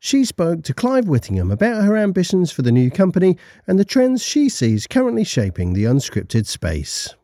[0.00, 4.22] She spoke to Clive Whittingham about her ambitions for the new company and the trends
[4.22, 7.14] she sees currently shaping the unscripted space.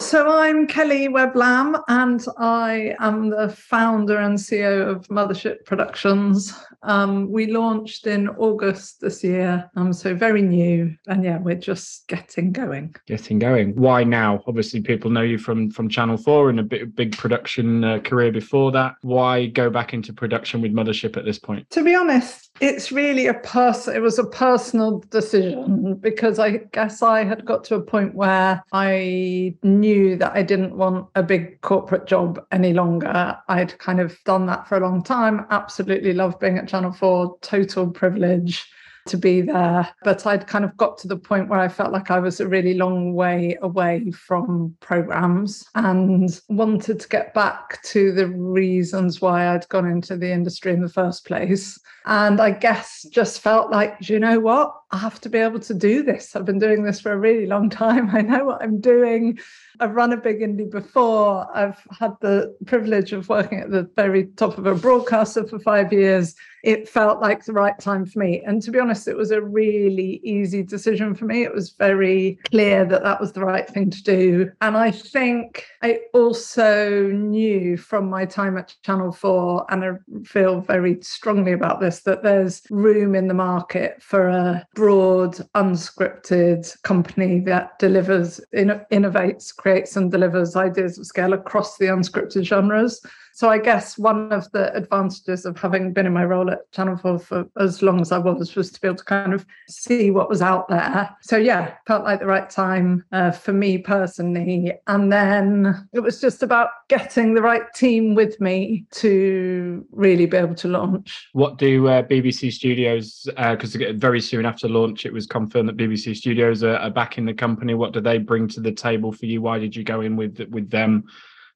[0.00, 6.52] So I'm Kelly Webb Lamb, and I am the founder and CEO of Mothership Productions.
[6.82, 12.06] Um, we launched in August this year, um, so very new, and yeah, we're just
[12.08, 12.94] getting going.
[13.06, 13.74] Getting going.
[13.76, 14.42] Why now?
[14.46, 18.32] Obviously, people know you from from Channel Four and a bit big production uh, career
[18.32, 18.94] before that.
[19.02, 21.68] Why go back into production with Mothership at this point?
[21.70, 23.96] To be honest, it's really a person.
[23.96, 28.62] It was a personal decision because I guess I had got to a point where
[28.72, 33.36] I knew that I didn't want a big corporate job any longer.
[33.48, 35.46] I'd kind of done that for a long time.
[35.50, 38.70] Absolutely loved being at Channel 4, total privilege.
[39.06, 39.88] To be there.
[40.04, 42.48] But I'd kind of got to the point where I felt like I was a
[42.48, 49.48] really long way away from programs and wanted to get back to the reasons why
[49.48, 51.78] I'd gone into the industry in the first place.
[52.04, 54.74] And I guess just felt like, you know what?
[54.90, 56.34] I have to be able to do this.
[56.34, 58.10] I've been doing this for a really long time.
[58.14, 59.38] I know what I'm doing.
[59.80, 61.48] I've run a big indie before.
[61.56, 65.92] I've had the privilege of working at the very top of a broadcaster for five
[65.92, 66.34] years.
[66.62, 68.40] It felt like the right time for me.
[68.46, 71.42] And to be honest, it was a really easy decision for me.
[71.42, 74.50] It was very clear that that was the right thing to do.
[74.60, 79.90] And I think I also knew from my time at Channel 4, and I
[80.24, 86.80] feel very strongly about this, that there's room in the market for a broad, unscripted
[86.82, 93.00] company that delivers, innovates, creates, and delivers ideas of scale across the unscripted genres.
[93.34, 96.96] So I guess one of the advantages of having been in my role at Channel
[96.96, 100.10] 4 for as long as I was was to be able to kind of see
[100.10, 101.10] what was out there.
[101.22, 104.72] So yeah, felt like the right time uh, for me personally.
[104.86, 110.36] And then it was just about getting the right team with me to really be
[110.36, 111.28] able to launch.
[111.32, 115.76] What do uh, BBC Studios, because uh, very soon after launch, it was confirmed that
[115.76, 117.74] BBC Studios are, are back in the company.
[117.74, 119.40] What do they bring to the table for you?
[119.40, 121.04] Why did you go in with with them?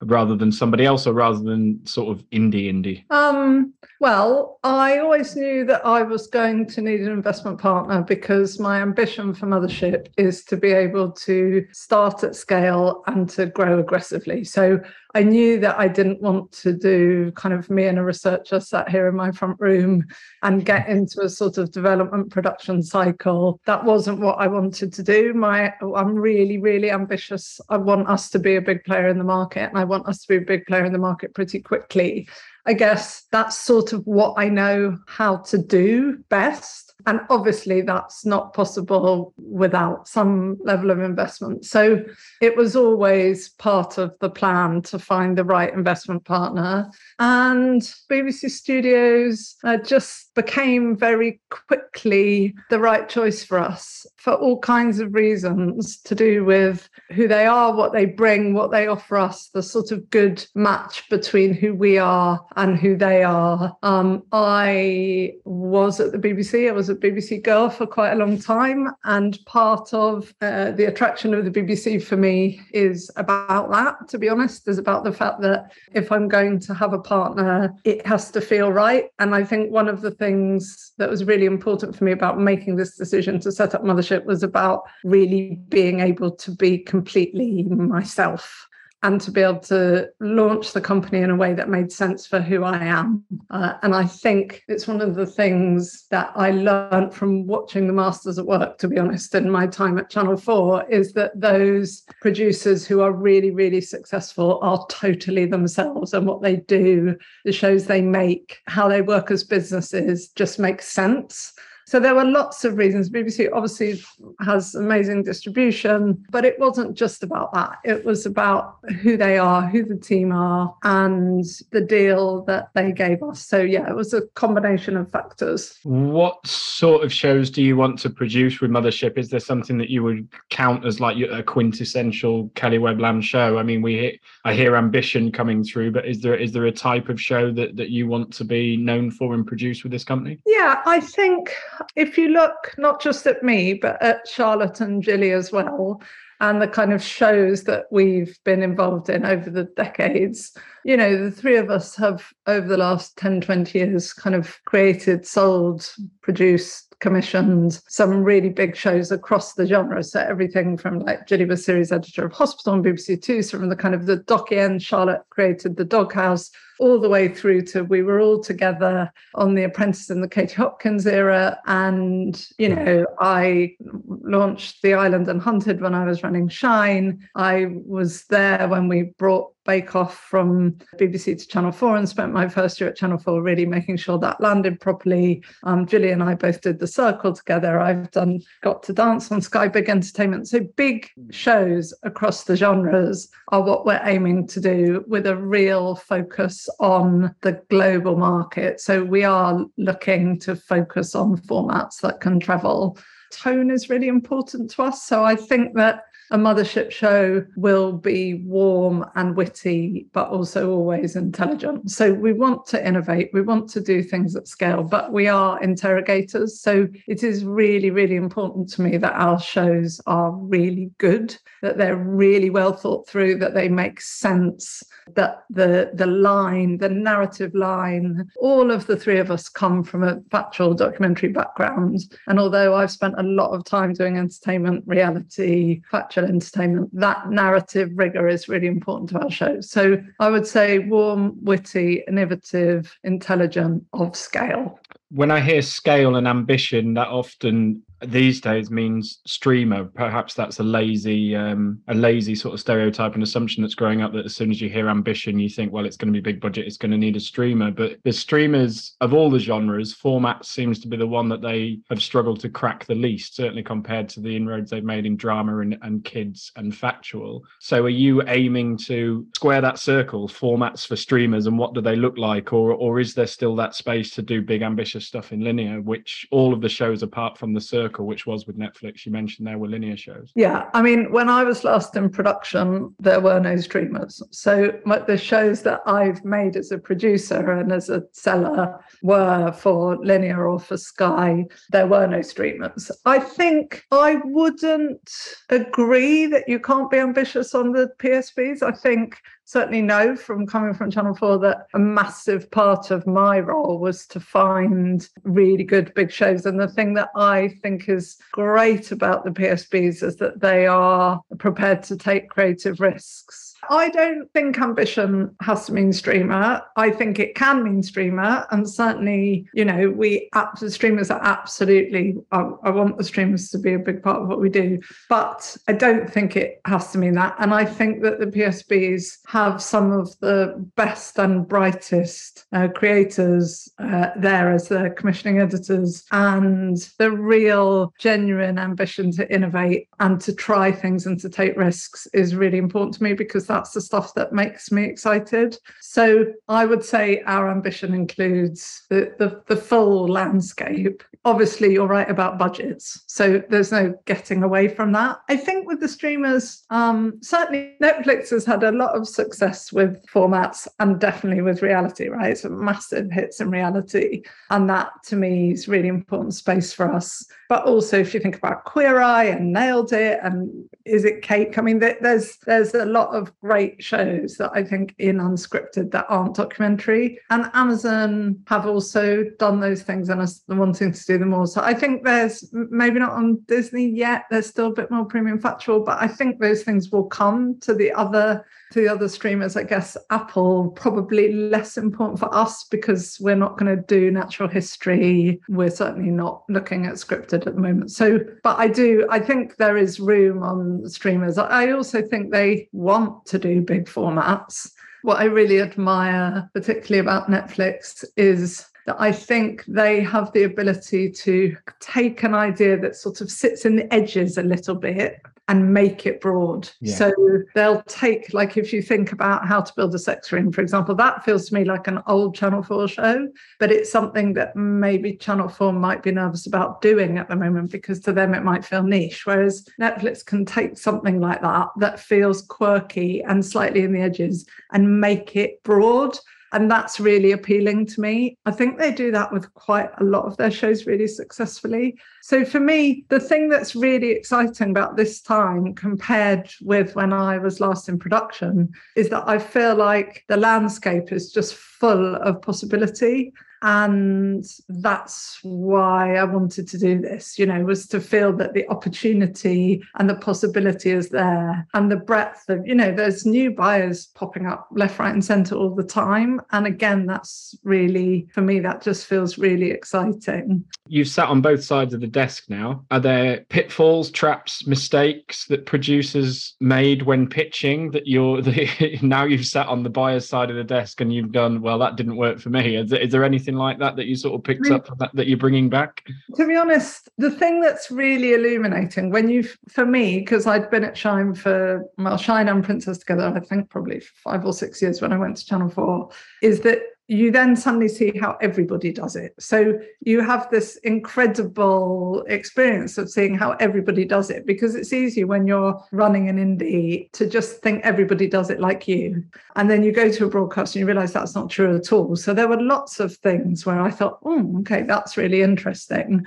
[0.03, 3.11] Rather than somebody else or rather than sort of indie indie?
[3.11, 8.61] Um, well, I always knew that I was going to need an investment partner because
[8.61, 13.79] my ambition for Mothership is to be able to start at scale and to grow
[13.79, 14.45] aggressively.
[14.45, 14.81] So
[15.17, 18.91] I knew that I didn't want to do kind of me and a researcher sat
[18.91, 20.05] here in my front room
[20.43, 23.59] and get into a sort of development production cycle.
[23.65, 25.33] That wasn't what I wanted to do.
[25.33, 27.63] My I'm really, really ambitious.
[27.71, 30.21] I want us to be a big player in the market and I want us
[30.21, 32.29] to be a big player in the market pretty quickly.
[32.67, 36.86] I guess that's sort of what I know how to do best.
[37.05, 41.65] And obviously, that's not possible without some level of investment.
[41.65, 42.05] So
[42.41, 46.91] it was always part of the plan to find the right investment partner.
[47.19, 54.59] And BBC Studios uh, just became very quickly the right choice for us for all
[54.59, 59.17] kinds of reasons to do with who they are, what they bring, what they offer
[59.17, 63.77] us, the sort of good match between who we are and who they are.
[63.85, 68.39] Um, I was at the BBC, I was a BBC girl for quite a long
[68.39, 68.89] time.
[69.05, 74.19] And part of uh, the attraction of the BBC for me is about that, to
[74.19, 78.07] be honest, is about the fact that if I'm going to have a partner, it
[78.07, 79.07] has to feel right.
[79.19, 82.77] And I think one of the things that was really important for me about making
[82.77, 88.66] this decision to set up Mothership was about really being able to be completely myself
[89.03, 92.41] and to be able to launch the company in a way that made sense for
[92.41, 93.25] who I am.
[93.51, 97.93] Uh, and I think it's one of the things that I learned from watching the
[97.93, 102.03] Masters at Work, to be honest, in my time at Channel 4, is that those
[102.21, 106.15] producers who are really, really successful are totally themselves.
[106.15, 110.89] And what they do, the shows they make, how they work as businesses just makes
[110.89, 111.53] sense.
[111.87, 113.09] So there were lots of reasons.
[113.09, 114.03] BBC obviously
[114.41, 117.79] has amazing distribution, but it wasn't just about that.
[117.85, 122.91] It was about who they are, who the team are, and the deal that they
[122.91, 123.47] gave us.
[123.47, 125.79] So yeah, it was a combination of factors.
[125.85, 129.17] What sort of shows do you want to produce with Mothership?
[129.17, 133.59] Is there something that you would count as like a quintessential Kelly Webb Lamb show?
[133.59, 134.13] I mean, we hear,
[134.45, 137.77] I hear ambition coming through, but is there is there a type of show that
[137.77, 140.41] that you want to be known for and produce with this company?
[140.45, 141.55] Yeah, I think
[141.95, 146.01] if you look not just at me, but at Charlotte and Gilly as well,
[146.41, 151.25] and the kind of shows that we've been involved in over the decades, you know,
[151.25, 155.91] the three of us have over the last 10, 20 years kind of created, sold,
[156.21, 160.03] produced, commissioned some really big shows across the genre.
[160.03, 163.69] So everything from like Gilly was series editor of Hospital on BBC Two, so from
[163.69, 167.83] the kind of the docky end, Charlotte created the Doghouse, all the way through to
[167.83, 171.59] we were all together on The Apprentice in the Katie Hopkins era.
[171.67, 177.27] And, you know, I launched The Island and Hunted when I was running Shine.
[177.35, 182.33] I was there when we brought Bake Off from BBC to Channel 4 and spent
[182.33, 185.43] my first year at Channel 4 really making sure that landed properly.
[185.65, 187.81] Um, Julie and I both did The Circle together.
[187.81, 190.49] I've done Got to Dance on Sky Big Entertainment.
[190.49, 195.97] So big shows across the genres are what we're aiming to do with a real
[195.97, 198.81] focus on the global market.
[198.81, 202.99] So we are looking to focus on formats that can travel.
[203.33, 205.05] Tone is really important to us.
[205.05, 211.17] So I think that a mothership show will be warm and witty, but also always
[211.17, 211.91] intelligent.
[211.91, 215.63] So we want to innovate, we want to do things at scale, but we are
[215.63, 216.61] interrogators.
[216.61, 221.79] So it is really, really important to me that our shows are really good, that
[221.79, 224.83] they're really well thought through, that they make sense,
[225.15, 230.03] that the the line, the narrative line, all of the three of us come from
[230.03, 232.01] a factual documentary background.
[232.27, 235.83] And although I've spent a lot of time doing entertainment, reality,
[236.25, 239.61] entertainment, that narrative rigor is really important to our show.
[239.61, 244.81] So I would say warm, witty, innovative, intelligent, of scale.
[245.11, 249.85] When I hear scale and ambition, that often these days means streamer.
[249.85, 254.13] Perhaps that's a lazy, um, a lazy sort of stereotype and assumption that's growing up.
[254.13, 256.41] That as soon as you hear ambition, you think, well, it's going to be big
[256.41, 257.71] budget, it's going to need a streamer.
[257.71, 261.81] But the streamers of all the genres, format seems to be the one that they
[261.89, 265.59] have struggled to crack the least, certainly compared to the inroads they've made in drama
[265.59, 267.45] and, and kids and factual.
[267.61, 271.97] So, are you aiming to square that circle, formats for streamers, and what do they
[271.97, 275.41] look like, or or is there still that space to do big ambitious stuff in
[275.41, 279.07] linear, which all of the shows apart from the circle which was with Netflix.
[279.07, 280.33] You mentioned there were linear shows.
[280.35, 284.23] Yeah, I mean, when I was last in production, there were no streamers.
[284.31, 289.97] So the shows that I've made as a producer and as a seller were for
[289.97, 291.45] linear or for Sky.
[291.71, 292.91] There were no streamers.
[293.05, 295.11] I think I wouldn't
[295.51, 298.63] agree that you can't be ambitious on the PSBs.
[298.63, 303.39] I think certainly know from coming from Channel 4 that a massive part of my
[303.39, 306.45] role was to find really good big shows.
[306.47, 311.23] And the thing that I think is great about the PSBs is that they are
[311.39, 313.46] prepared to take creative risks.
[313.71, 316.63] I don't think ambition has to mean streamer.
[316.77, 318.47] I think it can mean streamer.
[318.51, 320.29] And certainly, you know, we
[320.61, 324.29] the streamers are absolutely, I, I, want the streamers to be a big part of
[324.29, 324.81] what we do.
[325.09, 327.37] But I don't think it has to mean that.
[327.39, 333.69] And I think that the PSBs have some of the best and brightest uh, creators
[333.79, 340.35] uh, there as the commissioning editors and the real genuine ambition to innovate and to
[340.35, 344.13] try things and to take risks is really important to me because that's the stuff
[344.13, 345.57] that makes me excited.
[345.81, 351.03] So I would say our ambition includes the, the, the full landscape.
[351.25, 353.03] Obviously, you're right about budgets.
[353.07, 355.21] So there's no getting away from that.
[355.31, 360.05] I think with the streamers, um, certainly Netflix has had a lot of success with
[360.07, 362.37] formats and definitely with reality, right?
[362.37, 364.23] So massive hits in reality.
[364.51, 367.27] And that to me is really important space for us.
[367.49, 371.59] But also if you think about Queer Eye and Nailed It and Is It Cake?
[371.59, 376.07] I mean, there's there's a lot of great shows that I think in unscripted that
[376.09, 377.19] aren't documentary.
[377.31, 381.47] And Amazon have also done those things and are wanting to do them more.
[381.47, 385.41] So I think there's maybe not on Disney yet, there's still a bit more premium
[385.41, 389.57] factual, but I think those things will come to the other to the other streamers.
[389.57, 394.49] I guess Apple probably less important for us because we're not going to do natural
[394.49, 395.41] history.
[395.49, 397.93] We're certainly not looking at scripted at the moment.
[397.93, 401.39] So, but I do, I think there is room on streamers.
[401.39, 404.73] I also think they want to do big formats.
[405.03, 411.11] What I really admire, particularly about Netflix, is that I think they have the ability
[411.11, 415.73] to take an idea that sort of sits in the edges a little bit and
[415.73, 416.69] make it broad.
[416.81, 416.95] Yeah.
[416.97, 417.13] So
[417.55, 420.95] they'll take, like, if you think about how to build a Sex Room, for example,
[420.97, 423.29] that feels to me like an old Channel 4 show,
[423.61, 427.71] but it's something that maybe Channel 4 might be nervous about doing at the moment
[427.71, 429.25] because to them it might feel niche.
[429.25, 434.47] Whereas Netflix can take something like that, that feels quirky and slightly in the edges,
[434.73, 436.19] and make it broad
[436.57, 438.39] and that's really appealing to me.
[438.47, 441.99] I think they do that with quite a lot of their shows really successfully.
[442.23, 447.37] So for me, the thing that's really exciting about this time compared with when I
[447.37, 452.41] was last in production is that I feel like the landscape is just full of
[452.41, 453.35] possibility
[453.67, 458.69] and that's why i wanted to do this you know was to feel that the
[458.69, 464.07] opportunity and the possibility is there and the breadth of you know there's new buyers
[464.15, 466.41] popping up left right and center all the time.
[466.53, 470.65] And again that's really for me that just feels really exciting.
[470.87, 472.85] You've sat on both sides of the desk now.
[472.91, 479.47] Are there pitfalls traps mistakes that producers made when pitching that you're the, now you've
[479.47, 482.39] sat on the buyer's side of the desk and you've done well that didn't work
[482.39, 482.77] for me.
[482.77, 485.39] Is, is there anything like that that you sort of picked up that, that you're
[485.39, 486.05] bringing back?
[486.37, 490.85] To be honest, the thing that's really illuminating when you, for me, because I'd been
[490.85, 495.01] at Shine for, well, Shine and Princess together, I think probably five or six years
[495.01, 496.11] when I went to Channel 4,
[496.43, 499.33] is that you then suddenly see how everybody does it.
[499.39, 505.23] So you have this incredible experience of seeing how everybody does it because it's easy
[505.23, 509.23] when you're running an indie to just think everybody does it like you.
[509.55, 512.17] And then you go to a broadcast and you realize that's not true at all.
[512.17, 516.27] So there were lots of things where I thought, oh, okay, that's really interesting.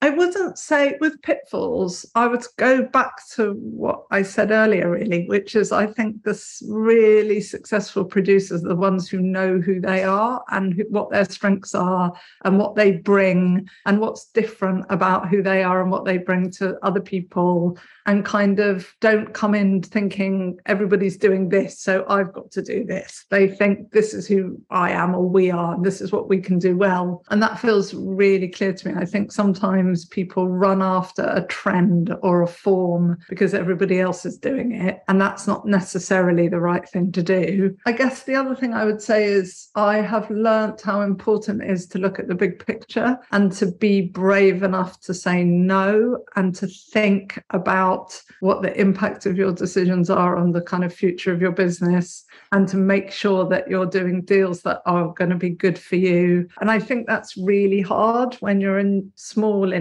[0.00, 5.26] I wouldn't say with pitfalls, I would go back to what I said earlier, really,
[5.26, 10.04] which is I think the really successful producers are the ones who know who they
[10.04, 12.12] are and who, what their strengths are
[12.44, 16.52] and what they bring and what's different about who they are and what they bring
[16.52, 17.76] to other people
[18.06, 22.84] and kind of don't come in thinking everybody's doing this, so I've got to do
[22.84, 23.26] this.
[23.30, 26.40] They think this is who I am or we are, and this is what we
[26.40, 27.24] can do well.
[27.30, 28.94] And that feels really clear to me.
[28.96, 34.26] I think sometimes sometimes people run after a trend or a form because everybody else
[34.26, 35.02] is doing it.
[35.08, 37.74] And that's not necessarily the right thing to do.
[37.86, 41.70] I guess the other thing I would say is I have learnt how important it
[41.70, 46.18] is to look at the big picture and to be brave enough to say no
[46.36, 50.92] and to think about what the impact of your decisions are on the kind of
[50.92, 55.30] future of your business and to make sure that you're doing deals that are going
[55.30, 56.46] to be good for you.
[56.60, 59.72] And I think that's really hard when you're in small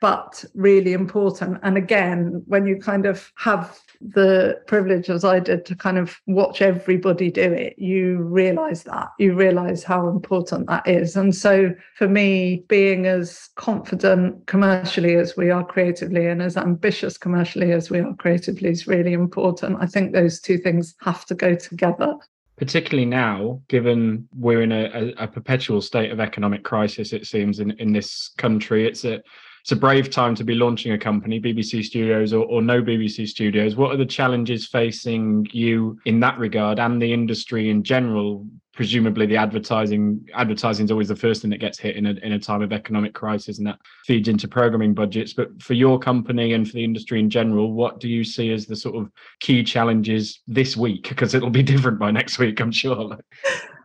[0.00, 1.58] but really important.
[1.62, 6.16] And again, when you kind of have the privilege, as I did, to kind of
[6.26, 9.08] watch everybody do it, you realize that.
[9.18, 11.16] You realize how important that is.
[11.16, 17.16] And so for me, being as confident commercially as we are creatively and as ambitious
[17.16, 19.78] commercially as we are creatively is really important.
[19.80, 22.16] I think those two things have to go together
[22.56, 27.58] particularly now, given we're in a, a, a, perpetual state of economic crisis, it seems
[27.58, 28.86] in, in this country.
[28.86, 29.22] It's a
[29.62, 33.26] it's a brave time to be launching a company, BBC Studios or, or no BBC
[33.26, 33.76] Studios.
[33.76, 38.46] What are the challenges facing you in that regard and the industry in general?
[38.74, 42.32] Presumably, the advertising advertising is always the first thing that gets hit in a in
[42.32, 45.32] a time of economic crisis, and that feeds into programming budgets.
[45.32, 48.66] But for your company and for the industry in general, what do you see as
[48.66, 51.08] the sort of key challenges this week?
[51.08, 53.18] Because it'll be different by next week, I'm sure.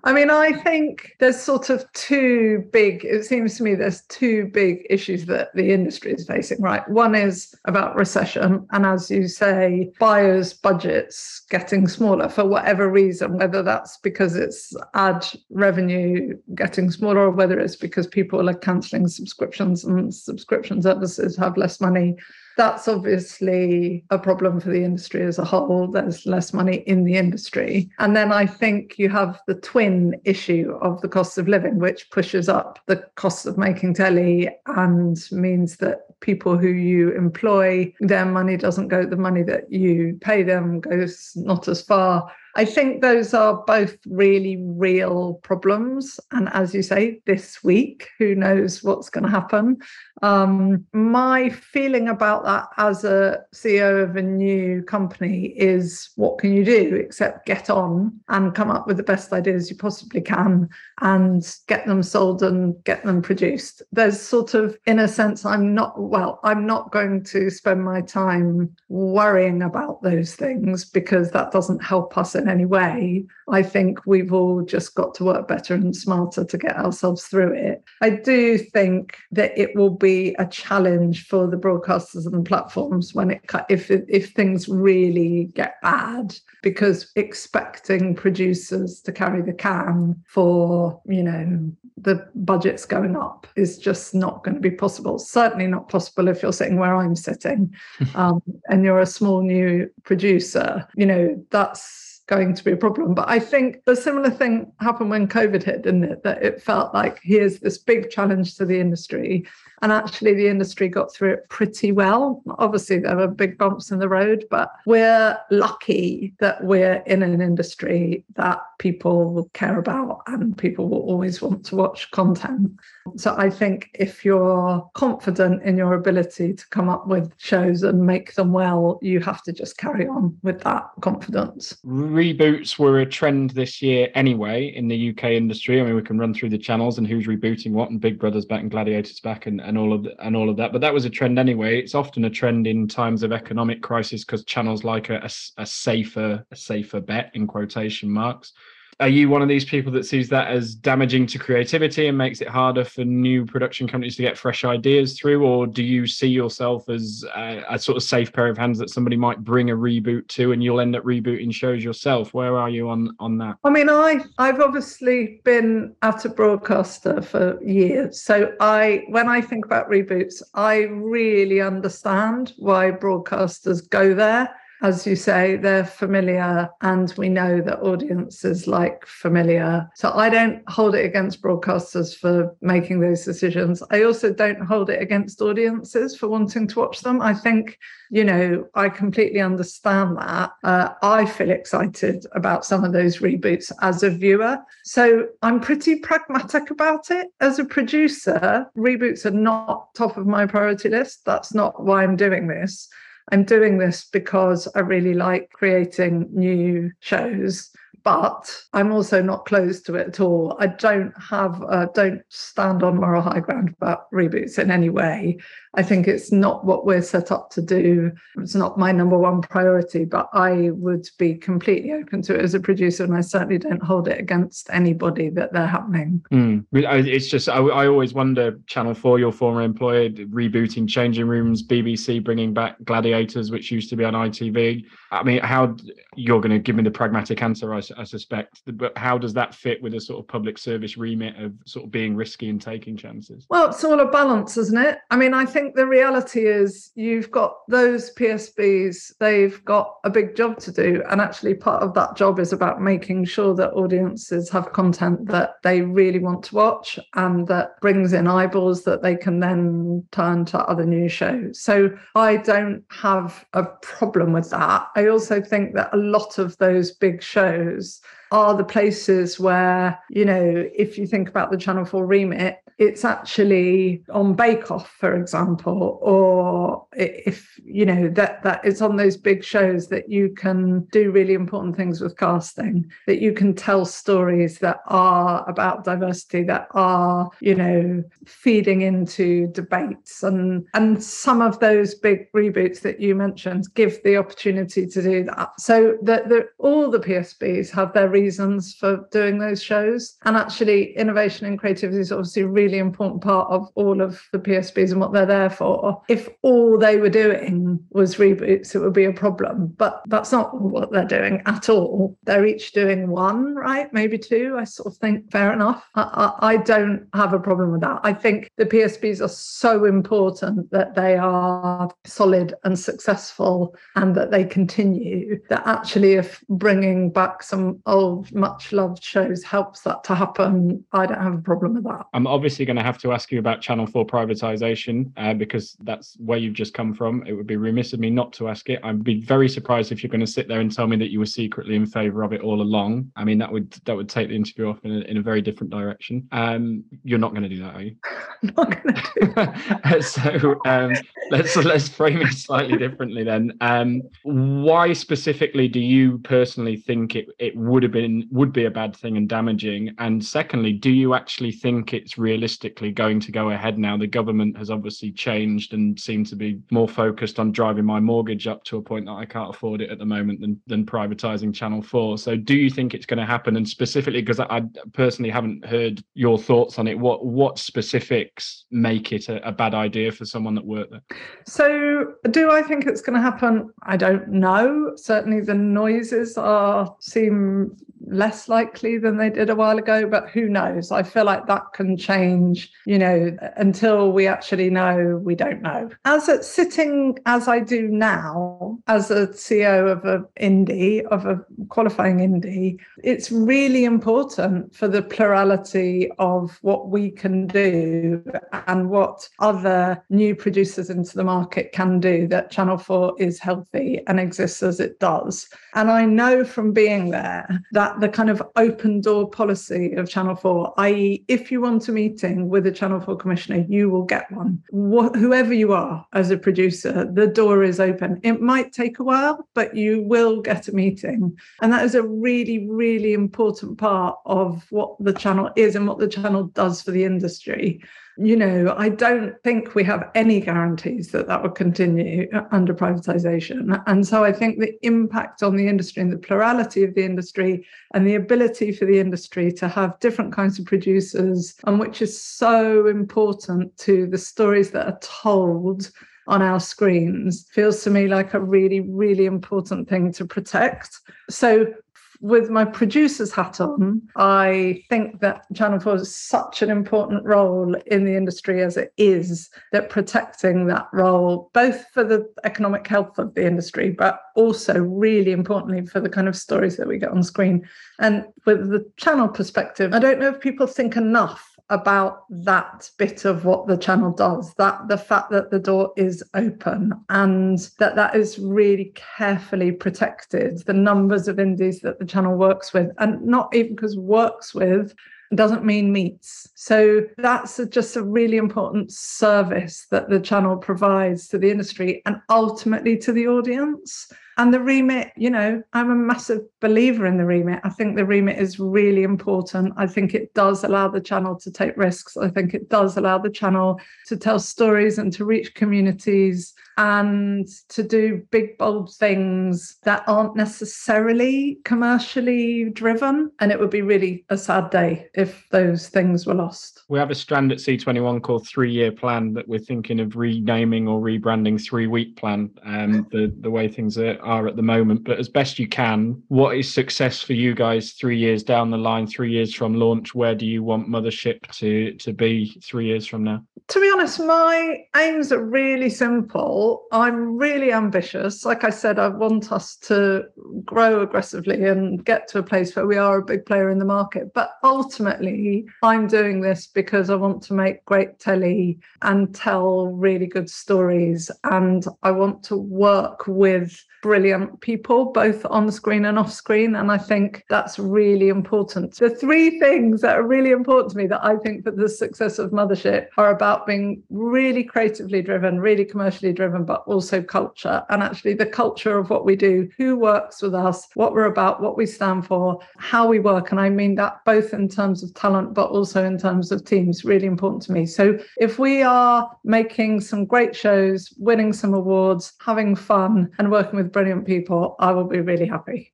[0.03, 4.45] I mean, I think there's sort of two big, it seems to me there's two
[4.53, 6.87] big issues that the industry is facing, right?
[6.89, 8.65] One is about recession.
[8.71, 14.73] And as you say, buyers' budgets getting smaller for whatever reason, whether that's because it's
[14.93, 21.35] ad revenue getting smaller or whether it's because people are cancelling subscriptions and subscription services
[21.35, 22.15] have less money
[22.59, 25.87] that's obviously a problem for the industry as a whole.
[25.87, 27.89] There's less money in the industry.
[27.99, 32.11] And then I think you have the twin issue of the cost of living, which
[32.11, 38.25] pushes up the cost of making telly and means that people who you employ, their
[38.25, 43.01] money doesn't go, the money that you pay them goes not as far I think
[43.01, 46.19] those are both really real problems.
[46.31, 49.77] And as you say, this week, who knows what's going to happen?
[50.21, 56.53] Um, my feeling about that as a CEO of a new company is what can
[56.53, 60.67] you do except get on and come up with the best ideas you possibly can
[61.01, 63.81] and get them sold and get them produced.
[63.91, 68.01] There's sort of, in a sense, I'm not, well, I'm not going to spend my
[68.01, 73.25] time worrying about those things because that doesn't help us in any way.
[73.49, 77.53] I think we've all just got to work better and smarter to get ourselves through
[77.53, 77.83] it.
[78.01, 83.13] I do think that it will be a challenge for the broadcasters and the platforms
[83.13, 90.21] when it if if things really get bad because expecting producers to carry the can
[90.27, 91.71] for you know
[92.01, 95.19] the budgets going up is just not going to be possible.
[95.19, 97.73] Certainly not possible if you're sitting where I'm sitting,
[98.15, 100.87] um, and you're a small new producer.
[100.95, 103.15] You know that's going to be a problem.
[103.15, 106.23] But I think the similar thing happened when COVID hit, didn't it?
[106.23, 109.47] That it felt like here's this big challenge to the industry.
[109.81, 112.43] And actually, the industry got through it pretty well.
[112.59, 117.41] Obviously, there were big bumps in the road, but we're lucky that we're in an
[117.41, 122.71] industry that people care about and people will always want to watch content.
[123.17, 128.05] So I think if you're confident in your ability to come up with shows and
[128.05, 131.77] make them well, you have to just carry on with that confidence.
[131.85, 135.79] Reboots were a trend this year anyway in the UK industry.
[135.79, 138.45] I mean, we can run through the channels and who's rebooting what and Big Brother's
[138.45, 140.71] back and Gladiator's back and, and all of the, and all of that.
[140.71, 141.79] But that was a trend anyway.
[141.79, 145.65] It's often a trend in times of economic crisis because channels like a, a, a
[145.65, 148.53] safer a safer bet in quotation marks
[148.99, 152.41] are you one of these people that sees that as damaging to creativity and makes
[152.41, 156.27] it harder for new production companies to get fresh ideas through, or do you see
[156.27, 159.75] yourself as a, a sort of safe pair of hands that somebody might bring a
[159.75, 162.33] reboot to, and you'll end up rebooting shows yourself?
[162.33, 163.55] Where are you on on that?
[163.63, 169.39] I mean, I I've obviously been at a broadcaster for years, so I when I
[169.39, 176.69] think about reboots, I really understand why broadcasters go there as you say, they're familiar,
[176.81, 179.89] and we know that audiences like familiar.
[179.95, 183.83] So I don't hold it against broadcasters for making those decisions.
[183.91, 187.21] I also don't hold it against audiences for wanting to watch them.
[187.21, 187.77] I think,
[188.09, 190.51] you know, I completely understand that.
[190.63, 194.57] Uh, I feel excited about some of those reboots as a viewer.
[194.83, 197.27] So I'm pretty pragmatic about it.
[197.41, 201.25] As a producer, reboots are not top of my priority list.
[201.25, 202.87] That's not why I'm doing this.
[203.31, 207.71] I'm doing this because I really like creating new shows
[208.09, 210.57] but I'm also not close to it at all.
[210.59, 215.37] I don't have, uh, don't stand on moral high ground about reboots in any way.
[215.75, 218.11] I think it's not what we're set up to do.
[218.37, 222.55] It's not my number one priority, but I would be completely open to it as
[222.55, 226.23] a producer, and I certainly don't hold it against anybody that they're happening.
[226.31, 226.65] Mm.
[226.73, 232.23] It's just I, I, always wonder, Channel Four, your former employer, rebooting changing rooms, BBC
[232.23, 234.83] bringing back Gladiators, which used to be on ITV.
[235.11, 235.75] I mean, how
[236.15, 239.53] you're going to give me the pragmatic answer, I, I suspect, but how does that
[239.53, 242.95] fit with a sort of public service remit of sort of being risky and taking
[242.95, 243.45] chances?
[243.49, 244.99] Well, it's all a balance, isn't it?
[245.11, 250.35] I mean, I think the reality is you've got those PSBs, they've got a big
[250.37, 251.03] job to do.
[251.09, 255.55] And actually, part of that job is about making sure that audiences have content that
[255.63, 260.45] they really want to watch and that brings in eyeballs that they can then turn
[260.45, 261.59] to other news shows.
[261.59, 264.87] So I don't have a problem with that.
[264.95, 268.01] I also think that a lot of those big shows issues
[268.31, 273.03] are the places where, you know, if you think about the Channel 4 remit, it's
[273.03, 279.17] actually on Bake Off, for example, or if you know that that it's on those
[279.17, 283.83] big shows that you can do really important things with casting, that you can tell
[283.83, 291.41] stories that are about diversity, that are you know feeding into debates, and and some
[291.41, 295.49] of those big reboots that you mentioned give the opportunity to do that.
[295.59, 301.45] So that all the PSBs have their reasons for doing those shows, and actually innovation
[301.45, 305.13] and creativity is obviously really really important part of all of the PSBs and what
[305.13, 306.01] they're there for.
[306.07, 309.67] If all they were doing was reboots, it would be a problem.
[309.77, 312.17] But that's not what they're doing at all.
[312.23, 313.91] They're each doing one, right?
[313.93, 314.55] Maybe two.
[314.59, 315.87] I sort of think fair enough.
[315.95, 317.99] I, I, I don't have a problem with that.
[318.03, 324.31] I think the PSBs are so important that they are solid and successful and that
[324.31, 325.39] they continue.
[325.49, 331.05] That actually, if bringing back some old, much loved shows helps that to happen, I
[331.05, 332.05] don't have a problem with that.
[332.13, 336.15] I'm obviously going to have to ask you about Channel 4 privatization uh, because that's
[336.19, 337.25] where you've just come from.
[337.25, 338.79] It would be remiss of me not to ask it.
[338.83, 341.19] I'd be very surprised if you're going to sit there and tell me that you
[341.19, 343.11] were secretly in favor of it all along.
[343.15, 345.41] I mean, that would that would take the interview off in a, in a very
[345.41, 346.27] different direction.
[346.31, 347.95] Um, you're not going to do that, are you?
[348.41, 349.83] not going to.
[349.93, 350.01] do.
[350.01, 350.93] so um,
[351.31, 353.53] let's let's frame it slightly differently then.
[353.61, 357.98] Um, why specifically do you personally think it it would have been
[358.31, 359.93] would be a bad thing and damaging?
[359.97, 363.97] And secondly, do you actually think it's realistically going to go ahead now.
[363.97, 368.47] The government has obviously changed and seemed to be more focused on driving my mortgage
[368.47, 371.53] up to a point that I can't afford it at the moment than, than privatizing
[371.53, 372.17] Channel 4.
[372.17, 373.57] So do you think it's going to happen?
[373.57, 374.61] And specifically, because I, I
[374.93, 379.73] personally haven't heard your thoughts on it, what, what specifics make it a, a bad
[379.73, 381.03] idea for someone that worked there?
[381.45, 383.69] So do I think it's going to happen?
[383.83, 384.93] I don't know.
[384.95, 387.75] Certainly the noises are seem
[388.09, 390.91] less likely than they did a while ago, but who knows?
[390.91, 395.89] I feel like that can change, you know, until we actually know, we don't know.
[396.05, 401.39] As it's sitting as I do now, as a CEO of an indie, of a
[401.69, 408.23] qualifying indie, it's really important for the plurality of what we can do
[408.67, 414.01] and what other new producers into the market can do that Channel 4 is healthy
[414.07, 415.47] and exists as it does.
[415.75, 420.35] And I know from being there that the kind of open door policy of Channel
[420.35, 424.31] 4, i.e., if you want a meeting with a Channel 4 commissioner, you will get
[424.31, 424.61] one.
[424.71, 428.19] Wh- whoever you are as a producer, the door is open.
[428.23, 431.37] It might take a while, but you will get a meeting.
[431.61, 435.99] And that is a really, really important part of what the channel is and what
[435.99, 437.81] the channel does for the industry
[438.21, 443.81] you know, I don't think we have any guarantees that that will continue under privatization.
[443.87, 447.65] And so I think the impact on the industry and the plurality of the industry
[447.93, 452.21] and the ability for the industry to have different kinds of producers, and which is
[452.21, 455.89] so important to the stories that are told
[456.27, 460.99] on our screens feels to me like a really, really important thing to protect.
[461.29, 461.73] So
[462.21, 467.75] with my producer's hat on, I think that Channel 4 is such an important role
[467.85, 473.17] in the industry as it is, that protecting that role, both for the economic health
[473.17, 477.11] of the industry, but also really importantly for the kind of stories that we get
[477.11, 477.67] on screen.
[477.99, 483.25] And with the channel perspective, I don't know if people think enough about that bit
[483.25, 487.95] of what the channel does that the fact that the door is open and that
[487.95, 493.21] that is really carefully protected the numbers of indies that the channel works with and
[493.21, 494.95] not even because works with
[495.35, 496.49] doesn't mean meets.
[496.55, 502.01] So that's a, just a really important service that the channel provides to the industry
[502.05, 504.11] and ultimately to the audience.
[504.39, 507.59] And the remit, you know, I'm a massive believer in the remit.
[507.65, 509.73] I think the remit is really important.
[509.75, 512.15] I think it does allow the channel to take risks.
[512.15, 517.45] I think it does allow the channel to tell stories and to reach communities and
[517.67, 523.29] to do big, bold things that aren't necessarily commercially driven.
[523.39, 526.85] And it would be really a sad day if those things were lost.
[526.87, 530.87] We have a strand at C21 called Three Year Plan that we're thinking of renaming
[530.87, 535.03] or rebranding Three Week Plan, um, the, the way things are, are at the moment.
[535.03, 538.77] But as best you can, what is success for you guys three years down the
[538.77, 540.15] line, three years from launch?
[540.15, 543.43] Where do you want Mothership to, to be three years from now?
[543.67, 548.45] To be honest, my aims are really simple I'm really ambitious.
[548.45, 550.25] Like I said, I want us to
[550.65, 553.85] grow aggressively and get to a place where we are a big player in the
[553.85, 554.33] market.
[554.33, 560.27] But ultimately, I'm doing this because I want to make great telly and tell really
[560.27, 561.31] good stories.
[561.43, 566.75] And I want to work with brilliant people, both on screen and off screen.
[566.75, 568.95] And I think that's really important.
[568.95, 572.39] The three things that are really important to me that I think for the success
[572.39, 577.83] of Mothership are about being really creatively driven, really commercially driven, but also culture.
[577.89, 581.61] And actually, the culture of what we do, who works with us, what we're about,
[581.61, 583.51] what we stand for, how we work.
[583.51, 587.05] And I mean that both in terms of talent, but also in terms of teams,
[587.05, 587.85] really important to me.
[587.85, 593.77] So if we are making some great shows, winning some awards, having fun, and working
[593.77, 595.93] with brilliant people, I will be really happy.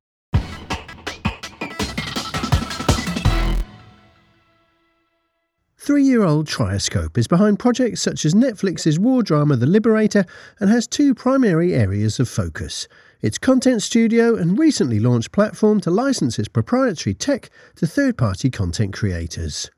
[5.86, 10.24] Three year old Trioscope is behind projects such as Netflix's war drama The Liberator
[10.58, 12.88] and has two primary areas of focus
[13.22, 18.50] its content studio and recently launched platform to license its proprietary tech to third party
[18.50, 19.70] content creators.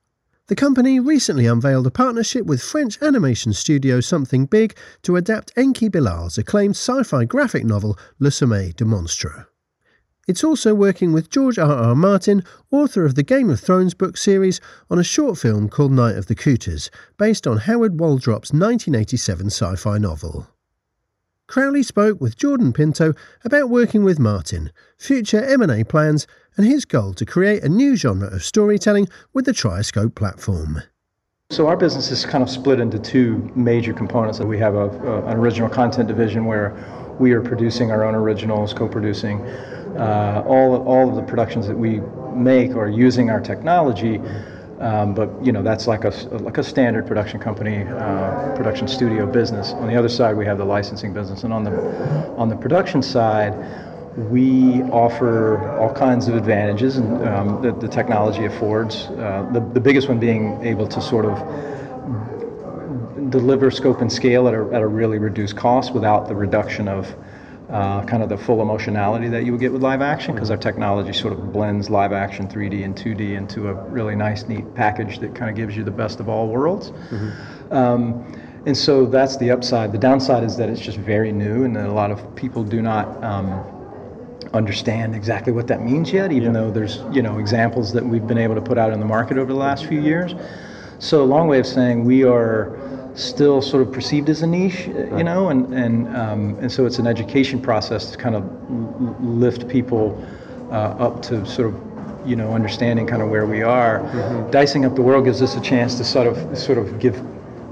[0.47, 5.91] The company recently unveiled a partnership with French animation studio Something Big to adapt Enki
[5.91, 9.47] Bilal's acclaimed sci fi graphic novel Le Sommeil du Monstre.
[10.29, 11.73] It's also working with George R.
[11.73, 11.95] R.
[11.95, 14.61] Martin, author of the Game of Thrones book series,
[14.91, 19.77] on a short film called Night of the Cooters, based on Howard Waldrop's 1987 sci
[19.77, 20.47] fi novel.
[21.47, 26.27] Crowley spoke with Jordan Pinto about working with Martin, future M&A plans,
[26.59, 30.83] and his goal to create a new genre of storytelling with the Trioscope platform.
[31.49, 34.41] So our business is kind of split into two major components.
[34.41, 36.77] We have a, a, an original content division where
[37.19, 39.43] we are producing our own originals, co-producing
[39.97, 42.01] uh, all all of the productions that we
[42.35, 44.21] make are using our technology.
[44.81, 49.27] Um, but you know that's like a like a standard production company, uh, production studio
[49.27, 49.73] business.
[49.73, 51.73] On the other side, we have the licensing business, and on the
[52.37, 53.55] on the production side,
[54.31, 59.07] we offer all kinds of advantages and um, that the technology affords.
[59.07, 61.37] Uh, the the biggest one being able to sort of
[63.31, 67.15] deliver scope and scale at a, at a really reduced cost without the reduction of
[67.71, 70.57] uh, kind of the full emotionality that you would get with live action because our
[70.57, 75.19] technology sort of blends live action 3D and 2D into a really nice, neat package
[75.19, 76.91] that kind of gives you the best of all worlds.
[76.91, 77.73] Mm-hmm.
[77.73, 79.93] Um, and so that's the upside.
[79.93, 83.23] The downside is that it's just very new, and a lot of people do not
[83.23, 83.65] um,
[84.53, 86.61] understand exactly what that means yet, even yeah.
[86.61, 89.39] though there's you know examples that we've been able to put out in the market
[89.39, 90.35] over the last few years.
[90.99, 92.77] So a long way of saying we are
[93.15, 96.99] still sort of perceived as a niche, you know, and and um, and so it's
[96.99, 98.45] an education process to kind of
[99.21, 100.23] lift people
[100.71, 104.01] uh, up to sort of you know understanding kind of where we are.
[104.01, 104.51] Mm-hmm.
[104.51, 107.17] Dicing up the world gives us a chance to sort of sort of give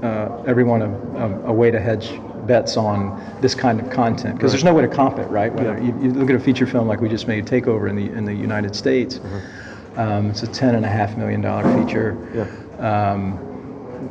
[0.03, 4.49] uh, everyone a, a, a, way to hedge bets on this kind of content because
[4.49, 4.57] right.
[4.57, 5.51] there's no way to comp it, right?
[5.51, 5.85] Whether yeah.
[5.85, 8.25] you, you, look at a feature film like we just made Takeover in the in
[8.25, 9.19] the United States.
[9.19, 9.99] Mm-hmm.
[9.99, 12.15] Um, it's a ten and a half million dollar feature.
[12.33, 13.11] Yeah.
[13.11, 13.46] Um,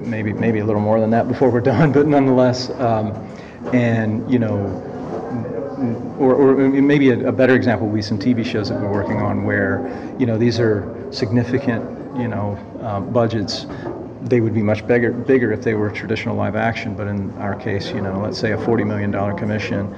[0.00, 3.12] maybe maybe a little more than that before we're done, but nonetheless, um,
[3.72, 4.64] and you know,
[6.18, 9.20] or, or maybe a, a, better example would be some TV shows that we're working
[9.20, 11.84] on where, you know, these are significant,
[12.18, 13.66] you know, uh, budgets.
[14.22, 16.94] They would be much bigger, bigger if they were traditional live action.
[16.94, 19.94] But in our case, you know, let's say a $40 million commission,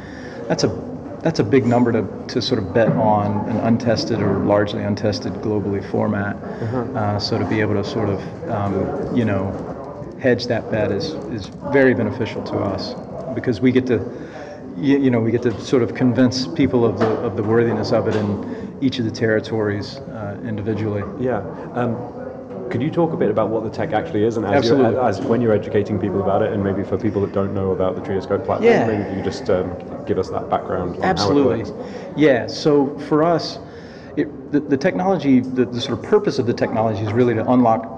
[0.48, 0.88] that's a
[1.20, 5.32] that's a big number to, to sort of bet on an untested or largely untested
[5.34, 6.36] globally format.
[6.36, 6.82] Uh-huh.
[6.94, 9.50] Uh, so to be able to sort of, um, you know,
[10.20, 12.94] hedge that bet is, is very beneficial to us
[13.34, 13.98] because we get to
[14.80, 17.92] you, you, know, we get to sort of convince people of the of the worthiness
[17.92, 21.02] of it in each of the territories uh, individually.
[21.20, 21.38] Yeah.
[21.74, 21.96] Um,
[22.70, 25.20] could you talk a bit about what the tech actually is, and as, You're, as
[25.22, 28.02] when you're educating people about it, and maybe for people that don't know about the
[28.02, 28.86] Trioscope platform, yeah.
[28.86, 29.74] maybe you just um,
[30.06, 31.02] give us that background.
[31.02, 31.64] Absolutely.
[32.14, 32.46] Yeah.
[32.46, 33.58] So for us,
[34.16, 37.50] it, the, the, technology, the, the, sort of purpose of the technology is really to
[37.50, 37.97] unlock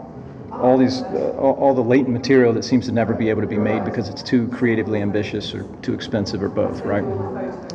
[0.63, 3.59] all these, uh, all, the latent material that seems to never be able to be
[3.59, 7.05] made because it's too creatively ambitious or too expensive or both, right?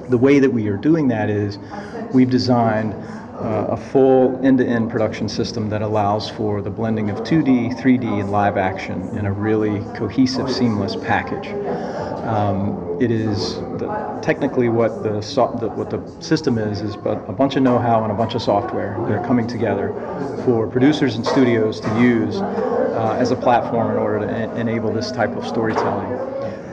[0.09, 1.57] The way that we are doing that is
[2.13, 7.77] we've designed uh, a full end-to-end production system that allows for the blending of 2D,
[7.79, 11.47] 3D, and live action in a really cohesive, seamless package.
[12.25, 17.17] Um, it is the, technically what the, so, the, what the system is is but
[17.29, 19.89] a bunch of know-how and a bunch of software that are coming together
[20.43, 24.91] for producers and studios to use uh, as a platform in order to en- enable
[24.91, 26.11] this type of storytelling.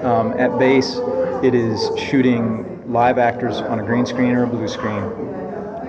[0.02, 0.96] Um, at base,
[1.44, 5.02] it is shooting live actors on a green screen or a blue screen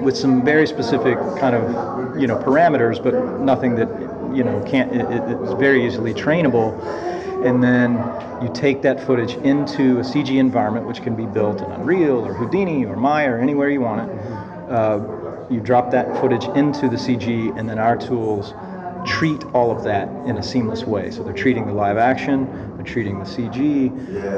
[0.03, 3.88] with some very specific kind of you know parameters, but nothing that
[4.36, 4.93] you know can't.
[4.93, 5.05] It,
[5.41, 6.78] it's very easily trainable
[7.46, 7.94] and then
[8.41, 12.34] you take that footage into a CG environment, which can be built in Unreal or
[12.34, 14.18] Houdini or Maya or anywhere you want it.
[14.70, 18.54] Uh, you drop that footage into the CG, and then our tools
[19.06, 21.12] treat all of that in a seamless way.
[21.12, 22.46] So they're treating the live action,
[22.78, 23.91] they're treating the CG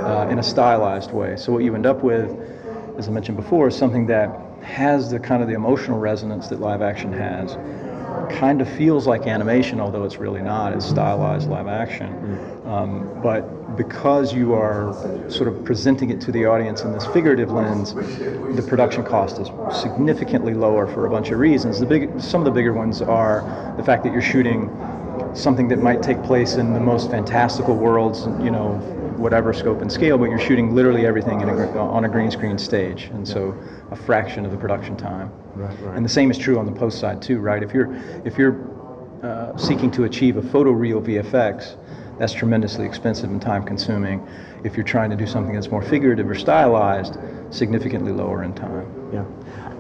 [0.04, 1.38] uh, in a stylized way.
[1.38, 2.36] So what you end up with,
[2.98, 4.30] as I mentioned before, is something that
[4.64, 7.56] has the kind of the emotional resonance that live action has
[8.30, 10.74] kind of feels like animation, although it's really not.
[10.74, 12.10] It's stylized live action.
[12.14, 12.68] Mm.
[12.68, 14.94] Um, but because you are
[15.30, 19.50] sort of presenting it to the audience in this figurative lens, the production cost is
[19.82, 21.80] significantly lower for a bunch of reasons.
[21.80, 24.70] The big, some of the bigger ones are the fact that you're shooting
[25.34, 28.82] something that might take place in the most fantastical worlds, you know,
[29.18, 33.06] whatever scope and scale, but you're shooting literally everything a, on a green screen stage,
[33.06, 33.58] and so
[33.92, 35.32] a fraction of the production time.
[35.56, 35.96] Right, right.
[35.96, 37.64] And the same is true on the post side too, right?
[37.64, 37.94] If you're
[38.26, 38.56] if you're
[39.24, 41.78] uh, seeking to achieve a photoreal VFX,
[42.20, 44.26] that's tremendously expensive and time consuming.
[44.64, 47.18] If you're trying to do something that's more figurative or stylized,
[47.50, 48.88] significantly lower in time.
[49.14, 49.26] Yeah.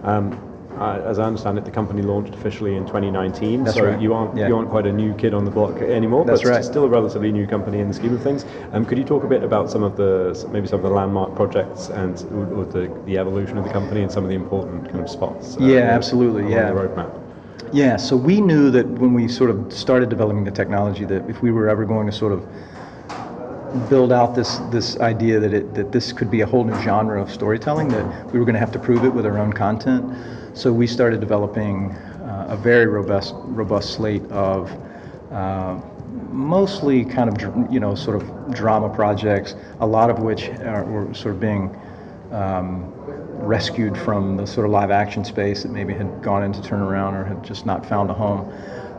[0.04, 3.64] Um, uh, as I understand it, the company launched officially in 2019.
[3.64, 4.02] That's so right.
[4.02, 4.48] you aren't yeah.
[4.48, 6.26] you aren't quite a new kid on the block anymore.
[6.26, 6.66] That's but right.
[6.66, 8.46] still a relatively new company in the scheme of things.
[8.74, 11.36] Um, could you talk a bit about some of the maybe some of the landmark
[11.36, 12.16] projects and
[12.56, 15.56] or the, the evolution of the company and some of the important kind of spots?
[15.56, 16.52] Uh, yeah, absolutely.
[16.52, 16.72] Yeah.
[16.72, 17.22] The roadmap.
[17.72, 17.96] Yeah.
[17.96, 21.52] So we knew that when we sort of started developing the technology that if we
[21.52, 22.46] were ever going to sort of
[23.90, 27.22] build out this this idea that it that this could be a whole new genre
[27.22, 30.04] of storytelling that we were going to have to prove it with our own content
[30.56, 34.72] so we started developing uh, a very robust, robust slate of
[35.32, 35.78] uh,
[36.32, 41.14] mostly kind of, you know, sort of drama projects, a lot of which are, were
[41.14, 41.78] sort of being
[42.32, 42.89] um,
[43.45, 47.26] rescued from the sort of live action space that maybe had gone into turnaround or
[47.26, 48.49] had just not found a home.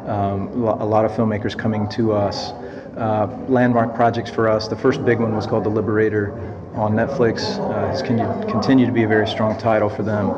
[0.06, 2.50] Um, a lot of filmmakers coming to us.
[2.96, 4.68] Uh, landmark projects for us.
[4.68, 7.58] The first big one was called The Liberator on Netflix.
[7.58, 10.30] Uh, has continued to be a very strong title for them,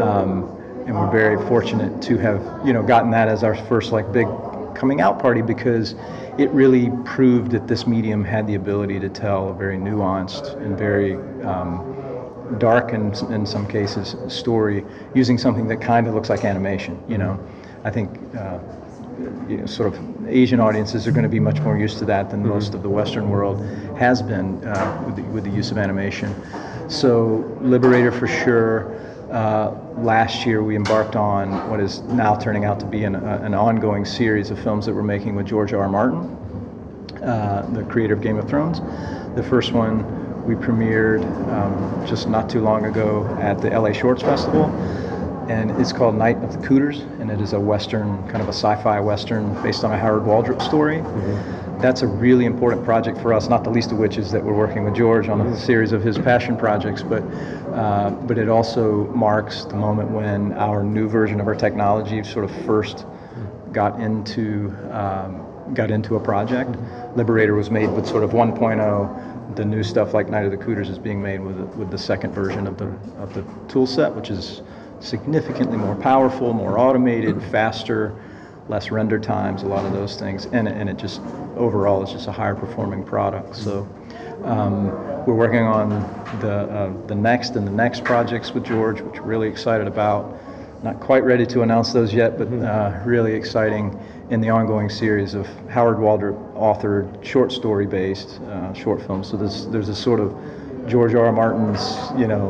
[0.00, 0.44] um,
[0.86, 4.26] and we're very fortunate to have you know gotten that as our first like big
[4.74, 5.94] coming out party because
[6.38, 10.76] it really proved that this medium had the ability to tell a very nuanced and
[10.76, 16.44] very um, dark and in some cases story using something that kind of looks like
[16.44, 17.02] animation.
[17.08, 17.46] You know,
[17.84, 18.10] I think.
[18.36, 18.58] Uh,
[19.48, 22.30] you know, sort of Asian audiences are going to be much more used to that
[22.30, 22.50] than mm-hmm.
[22.50, 23.64] most of the Western world
[23.96, 26.34] has been uh, with, the, with the use of animation.
[26.88, 29.00] So, Liberator for sure.
[29.30, 33.40] Uh, last year, we embarked on what is now turning out to be an, uh,
[33.42, 35.82] an ongoing series of films that we're making with George R.
[35.82, 35.88] R.
[35.88, 36.18] Martin,
[37.22, 38.80] uh, the creator of Game of Thrones.
[39.34, 44.22] The first one we premiered um, just not too long ago at the LA Shorts
[44.22, 44.66] Festival
[45.48, 48.52] and it's called Night of the Cooters, and it is a western, kind of a
[48.52, 50.98] sci-fi western based on a Howard Waldrop story.
[50.98, 51.80] Mm-hmm.
[51.80, 54.54] That's a really important project for us, not the least of which is that we're
[54.54, 55.56] working with George on a mm-hmm.
[55.56, 57.22] series of his passion projects, but
[57.74, 62.44] uh, but it also marks the moment when our new version of our technology sort
[62.44, 63.04] of first
[63.72, 66.70] got into um, got into a project.
[67.16, 69.56] Liberator was made with sort of 1.0.
[69.56, 72.32] The new stuff like Night of the Cooters is being made with with the second
[72.32, 72.86] version of the
[73.18, 74.62] of the tool set, which is
[75.00, 78.14] significantly more powerful, more automated, faster,
[78.68, 81.20] less render times, a lot of those things, and and it just
[81.56, 83.56] overall is just a higher performing product.
[83.56, 83.88] So.
[84.44, 85.88] Um, we're working on
[86.40, 90.38] the uh, the next and the next projects with George, which we're really excited about.
[90.82, 95.32] Not quite ready to announce those yet, but uh, really exciting in the ongoing series
[95.32, 99.30] of Howard Waldrop authored short story based uh, short films.
[99.30, 100.36] So there's there's a sort of
[100.86, 101.26] George R.
[101.26, 101.32] R.
[101.32, 102.48] Martin's you know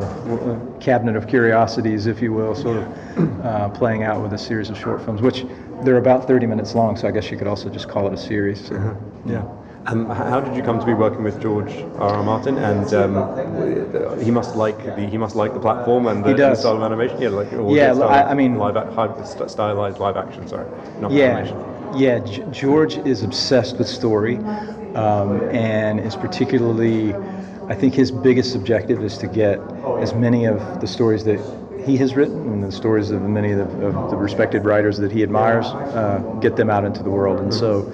[0.79, 4.77] cabinet of curiosities, if you will, sort of uh, playing out with a series of
[4.77, 5.45] short films, which
[5.83, 6.95] they're about 30 minutes long.
[6.97, 8.67] So I guess you could also just call it a series.
[8.67, 8.93] So, Uh-huh.
[9.25, 9.43] Yeah.
[9.87, 12.15] Um, how did you come to be working with George R.
[12.15, 12.23] R.
[12.23, 12.57] Martin?
[12.57, 16.53] And um, he must like the he must like the platform and the, He and
[16.53, 17.21] the style of animation.
[17.21, 20.47] Yeah, like Yeah, I- I mean- live ac- stylized live action.
[20.47, 20.65] Sorry,
[20.99, 21.57] not Yeah, animation.
[21.95, 22.17] yeah.
[22.19, 24.37] G- George is obsessed with story,
[24.95, 27.13] um, and is particularly.
[27.67, 29.59] I think his biggest objective is to get
[29.99, 31.39] as many of the stories that
[31.85, 35.11] he has written and the stories of many of the, of the respected writers that
[35.11, 37.39] he admires, uh, get them out into the world.
[37.39, 37.91] And so,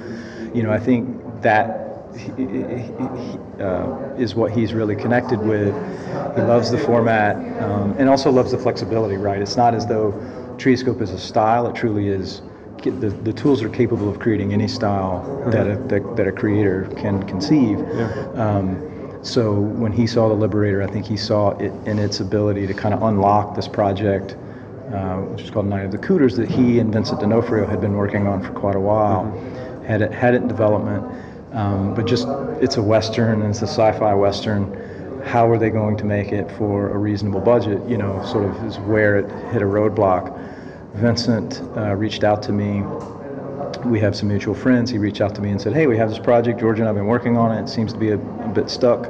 [0.53, 3.85] you know, I think that he- he- uh,
[4.17, 5.73] is what he's really connected with.
[6.35, 9.15] He loves the format um, and also loves the flexibility.
[9.17, 9.41] Right?
[9.41, 10.13] It's not as though
[10.57, 12.41] Trioscope is a style; it truly is.
[12.83, 16.89] The, the tools are capable of creating any style that a, that, that a creator
[16.97, 17.79] can conceive.
[18.35, 18.90] Um,
[19.23, 22.73] so when he saw the Liberator, I think he saw it in its ability to
[22.73, 24.35] kind of unlock this project,
[24.93, 27.93] uh, which is called Night of the Cooters, that he and Vincent D'Onofrio had been
[27.93, 29.31] working on for quite a while,
[29.85, 31.03] had it had it in development,
[31.53, 32.27] um, but just
[32.61, 34.77] it's a western and it's a sci-fi western.
[35.23, 37.87] How are they going to make it for a reasonable budget?
[37.87, 40.35] You know, sort of is where it hit a roadblock.
[40.95, 42.81] Vincent uh, reached out to me
[43.85, 44.89] we have some mutual friends.
[44.89, 46.59] He reached out to me and said, "Hey, we have this project.
[46.59, 47.61] George and I've been working on it.
[47.61, 49.09] It seems to be a, a bit stuck.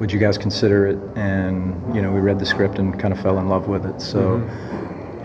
[0.00, 3.20] Would you guys consider it?" And you know, we read the script and kind of
[3.20, 4.00] fell in love with it.
[4.00, 4.40] So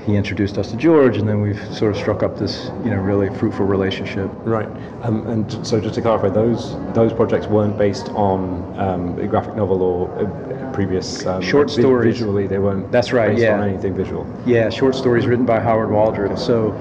[0.06, 2.98] he introduced us to George, and then we've sort of struck up this, you know,
[2.98, 4.30] really fruitful relationship.
[4.44, 4.68] Right.
[5.04, 9.56] Um, and so just to clarify, those those projects weren't based on um, a graphic
[9.56, 12.14] novel or uh, previous um, Short vi- stories.
[12.14, 12.90] Visually, they weren't.
[12.90, 13.60] That's right, Based yeah.
[13.60, 14.26] on anything visual.
[14.46, 16.40] Yeah, short stories written by Howard Waldrop.
[16.40, 16.72] So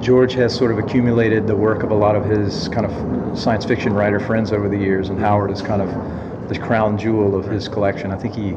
[0.00, 3.64] George has sort of accumulated the work of a lot of his kind of science
[3.64, 5.88] fiction writer friends over the years, and Howard is kind of
[6.48, 8.12] the crown jewel of his collection.
[8.12, 8.54] I think he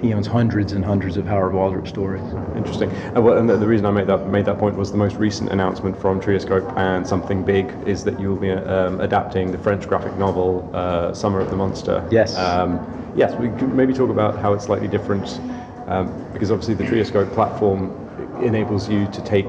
[0.00, 2.22] he owns hundreds and hundreds of Howard Waldrop stories.
[2.56, 2.90] Interesting.
[2.90, 5.16] And, well, and the, the reason I made that made that point was the most
[5.16, 9.58] recent announcement from Trioscope and something big is that you will be um, adapting the
[9.58, 12.06] French graphic novel uh, Summer of the Monster.
[12.10, 12.36] Yes.
[12.36, 13.34] Um, yes.
[13.34, 15.40] We could maybe talk about how it's slightly different
[15.86, 17.96] um, because obviously the Trioscope platform
[18.42, 19.48] enables you to take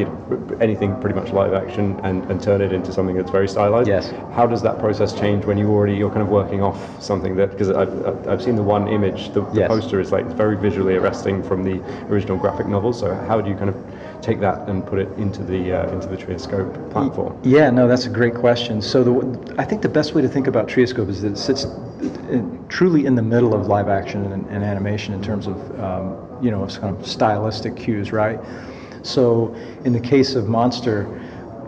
[0.00, 3.48] you know, anything pretty much live action and, and turn it into something that's very
[3.48, 3.88] stylized.
[3.88, 4.10] Yes.
[4.32, 7.50] How does that process change when you already you're kind of working off something that
[7.50, 9.68] because I've, I've- seen the one image the, the Yes.
[9.68, 11.76] poster is like it's very visually arresting from the
[12.10, 12.94] original graphic novel.
[12.94, 13.76] So how do you kind of
[14.22, 17.38] take that and put it into the uh, into the Trioscope platform?
[17.42, 18.80] Yeah, no, that's a great question.
[18.80, 21.66] So the, I think the best way to think about Trioscope is that it sits
[22.68, 26.50] truly in the middle of live action and, and animation in terms of um, you
[26.50, 28.40] know kind of stylistic cues, right?
[29.02, 31.06] So in the case of Monster,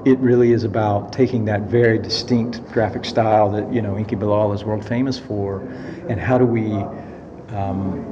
[0.04, 4.52] it really is about taking that very distinct graphic style that you know Enki Bilal
[4.52, 5.60] is world famous for,
[6.08, 6.72] and how do we
[7.56, 8.08] um,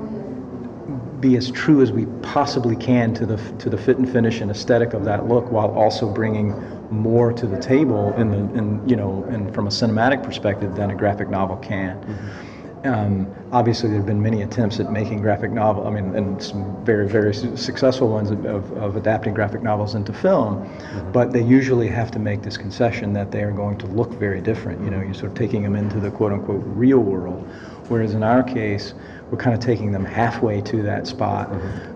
[1.20, 4.50] be as true as we possibly can to the to the fit and finish and
[4.50, 6.54] aesthetic of that look, while also bringing
[6.90, 10.90] more to the table in the in you know and from a cinematic perspective than
[10.90, 11.96] a graphic novel can.
[11.96, 12.49] Mm-hmm.
[12.84, 15.86] Um, obviously, there have been many attempts at making graphic novel.
[15.86, 19.94] I mean, and some very very su- successful ones of, of, of adapting graphic novels
[19.94, 20.66] into film,
[21.12, 24.40] but they usually have to make this concession that they are going to look very
[24.40, 24.82] different.
[24.82, 27.46] You know, you're sort of taking them into the quote unquote real world,
[27.88, 28.94] whereas in our case,
[29.30, 31.50] we're kind of taking them halfway to that spot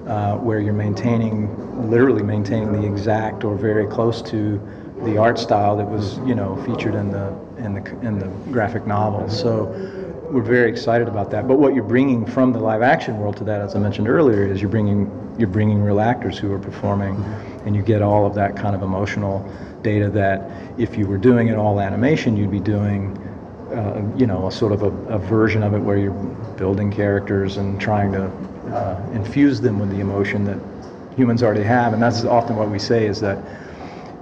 [0.06, 4.60] uh, where you're maintaining, literally maintaining the exact or very close to
[5.04, 8.86] the art style that was, you know, featured in the in the in the graphic
[8.86, 9.28] novel.
[9.30, 9.72] So
[10.34, 11.46] we're very excited about that.
[11.46, 14.44] But what you're bringing from the live action world to that, as I mentioned earlier,
[14.44, 15.08] is you're bringing
[15.38, 17.14] you're bringing real actors who are performing,
[17.64, 19.48] and you get all of that kind of emotional
[19.82, 23.16] data that if you were doing it all animation, you'd be doing
[23.72, 26.12] uh, you know, a sort of a, a version of it where you're
[26.56, 28.24] building characters and trying to
[28.74, 30.58] uh, infuse them with the emotion that
[31.16, 31.92] humans already have.
[31.92, 33.38] And that's often what we say is that,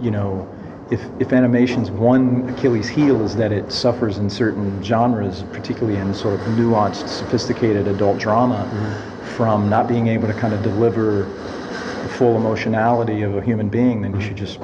[0.00, 0.48] you know,
[0.93, 6.12] if, if animation's one Achilles heel is that it suffers in certain genres, particularly in
[6.12, 9.24] sort of nuanced, sophisticated adult drama, mm-hmm.
[9.34, 14.03] from not being able to kind of deliver the full emotionality of a human being,
[14.03, 14.28] then you mm-hmm.
[14.28, 14.61] should just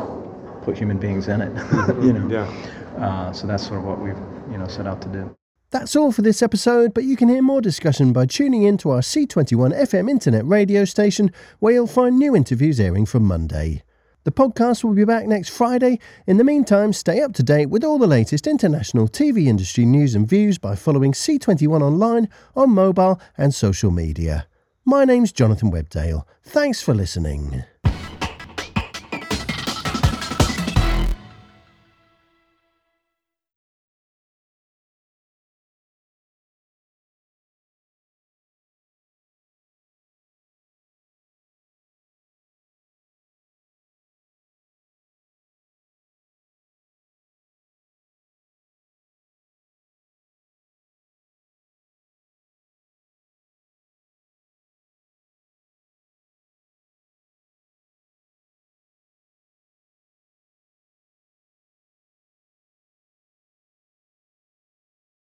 [0.63, 2.03] put human beings in it, mm-hmm.
[2.03, 2.29] you know.
[2.29, 3.03] Yeah.
[3.03, 4.19] Uh, so that's sort of what we've
[4.51, 5.35] you know set out to do.
[5.71, 8.91] That's all for this episode, but you can hear more discussion by tuning in to
[8.91, 13.83] our C21 FM internet radio station, where you'll find new interviews airing from Monday.
[14.29, 15.99] The podcast will be back next Friday.
[16.27, 20.15] In the meantime, stay up to date with all the latest international TV industry news
[20.15, 24.47] and views by following C21 online, on mobile, and social media.
[24.85, 26.25] My name's Jonathan Webdale.
[26.43, 27.65] Thanks for listening.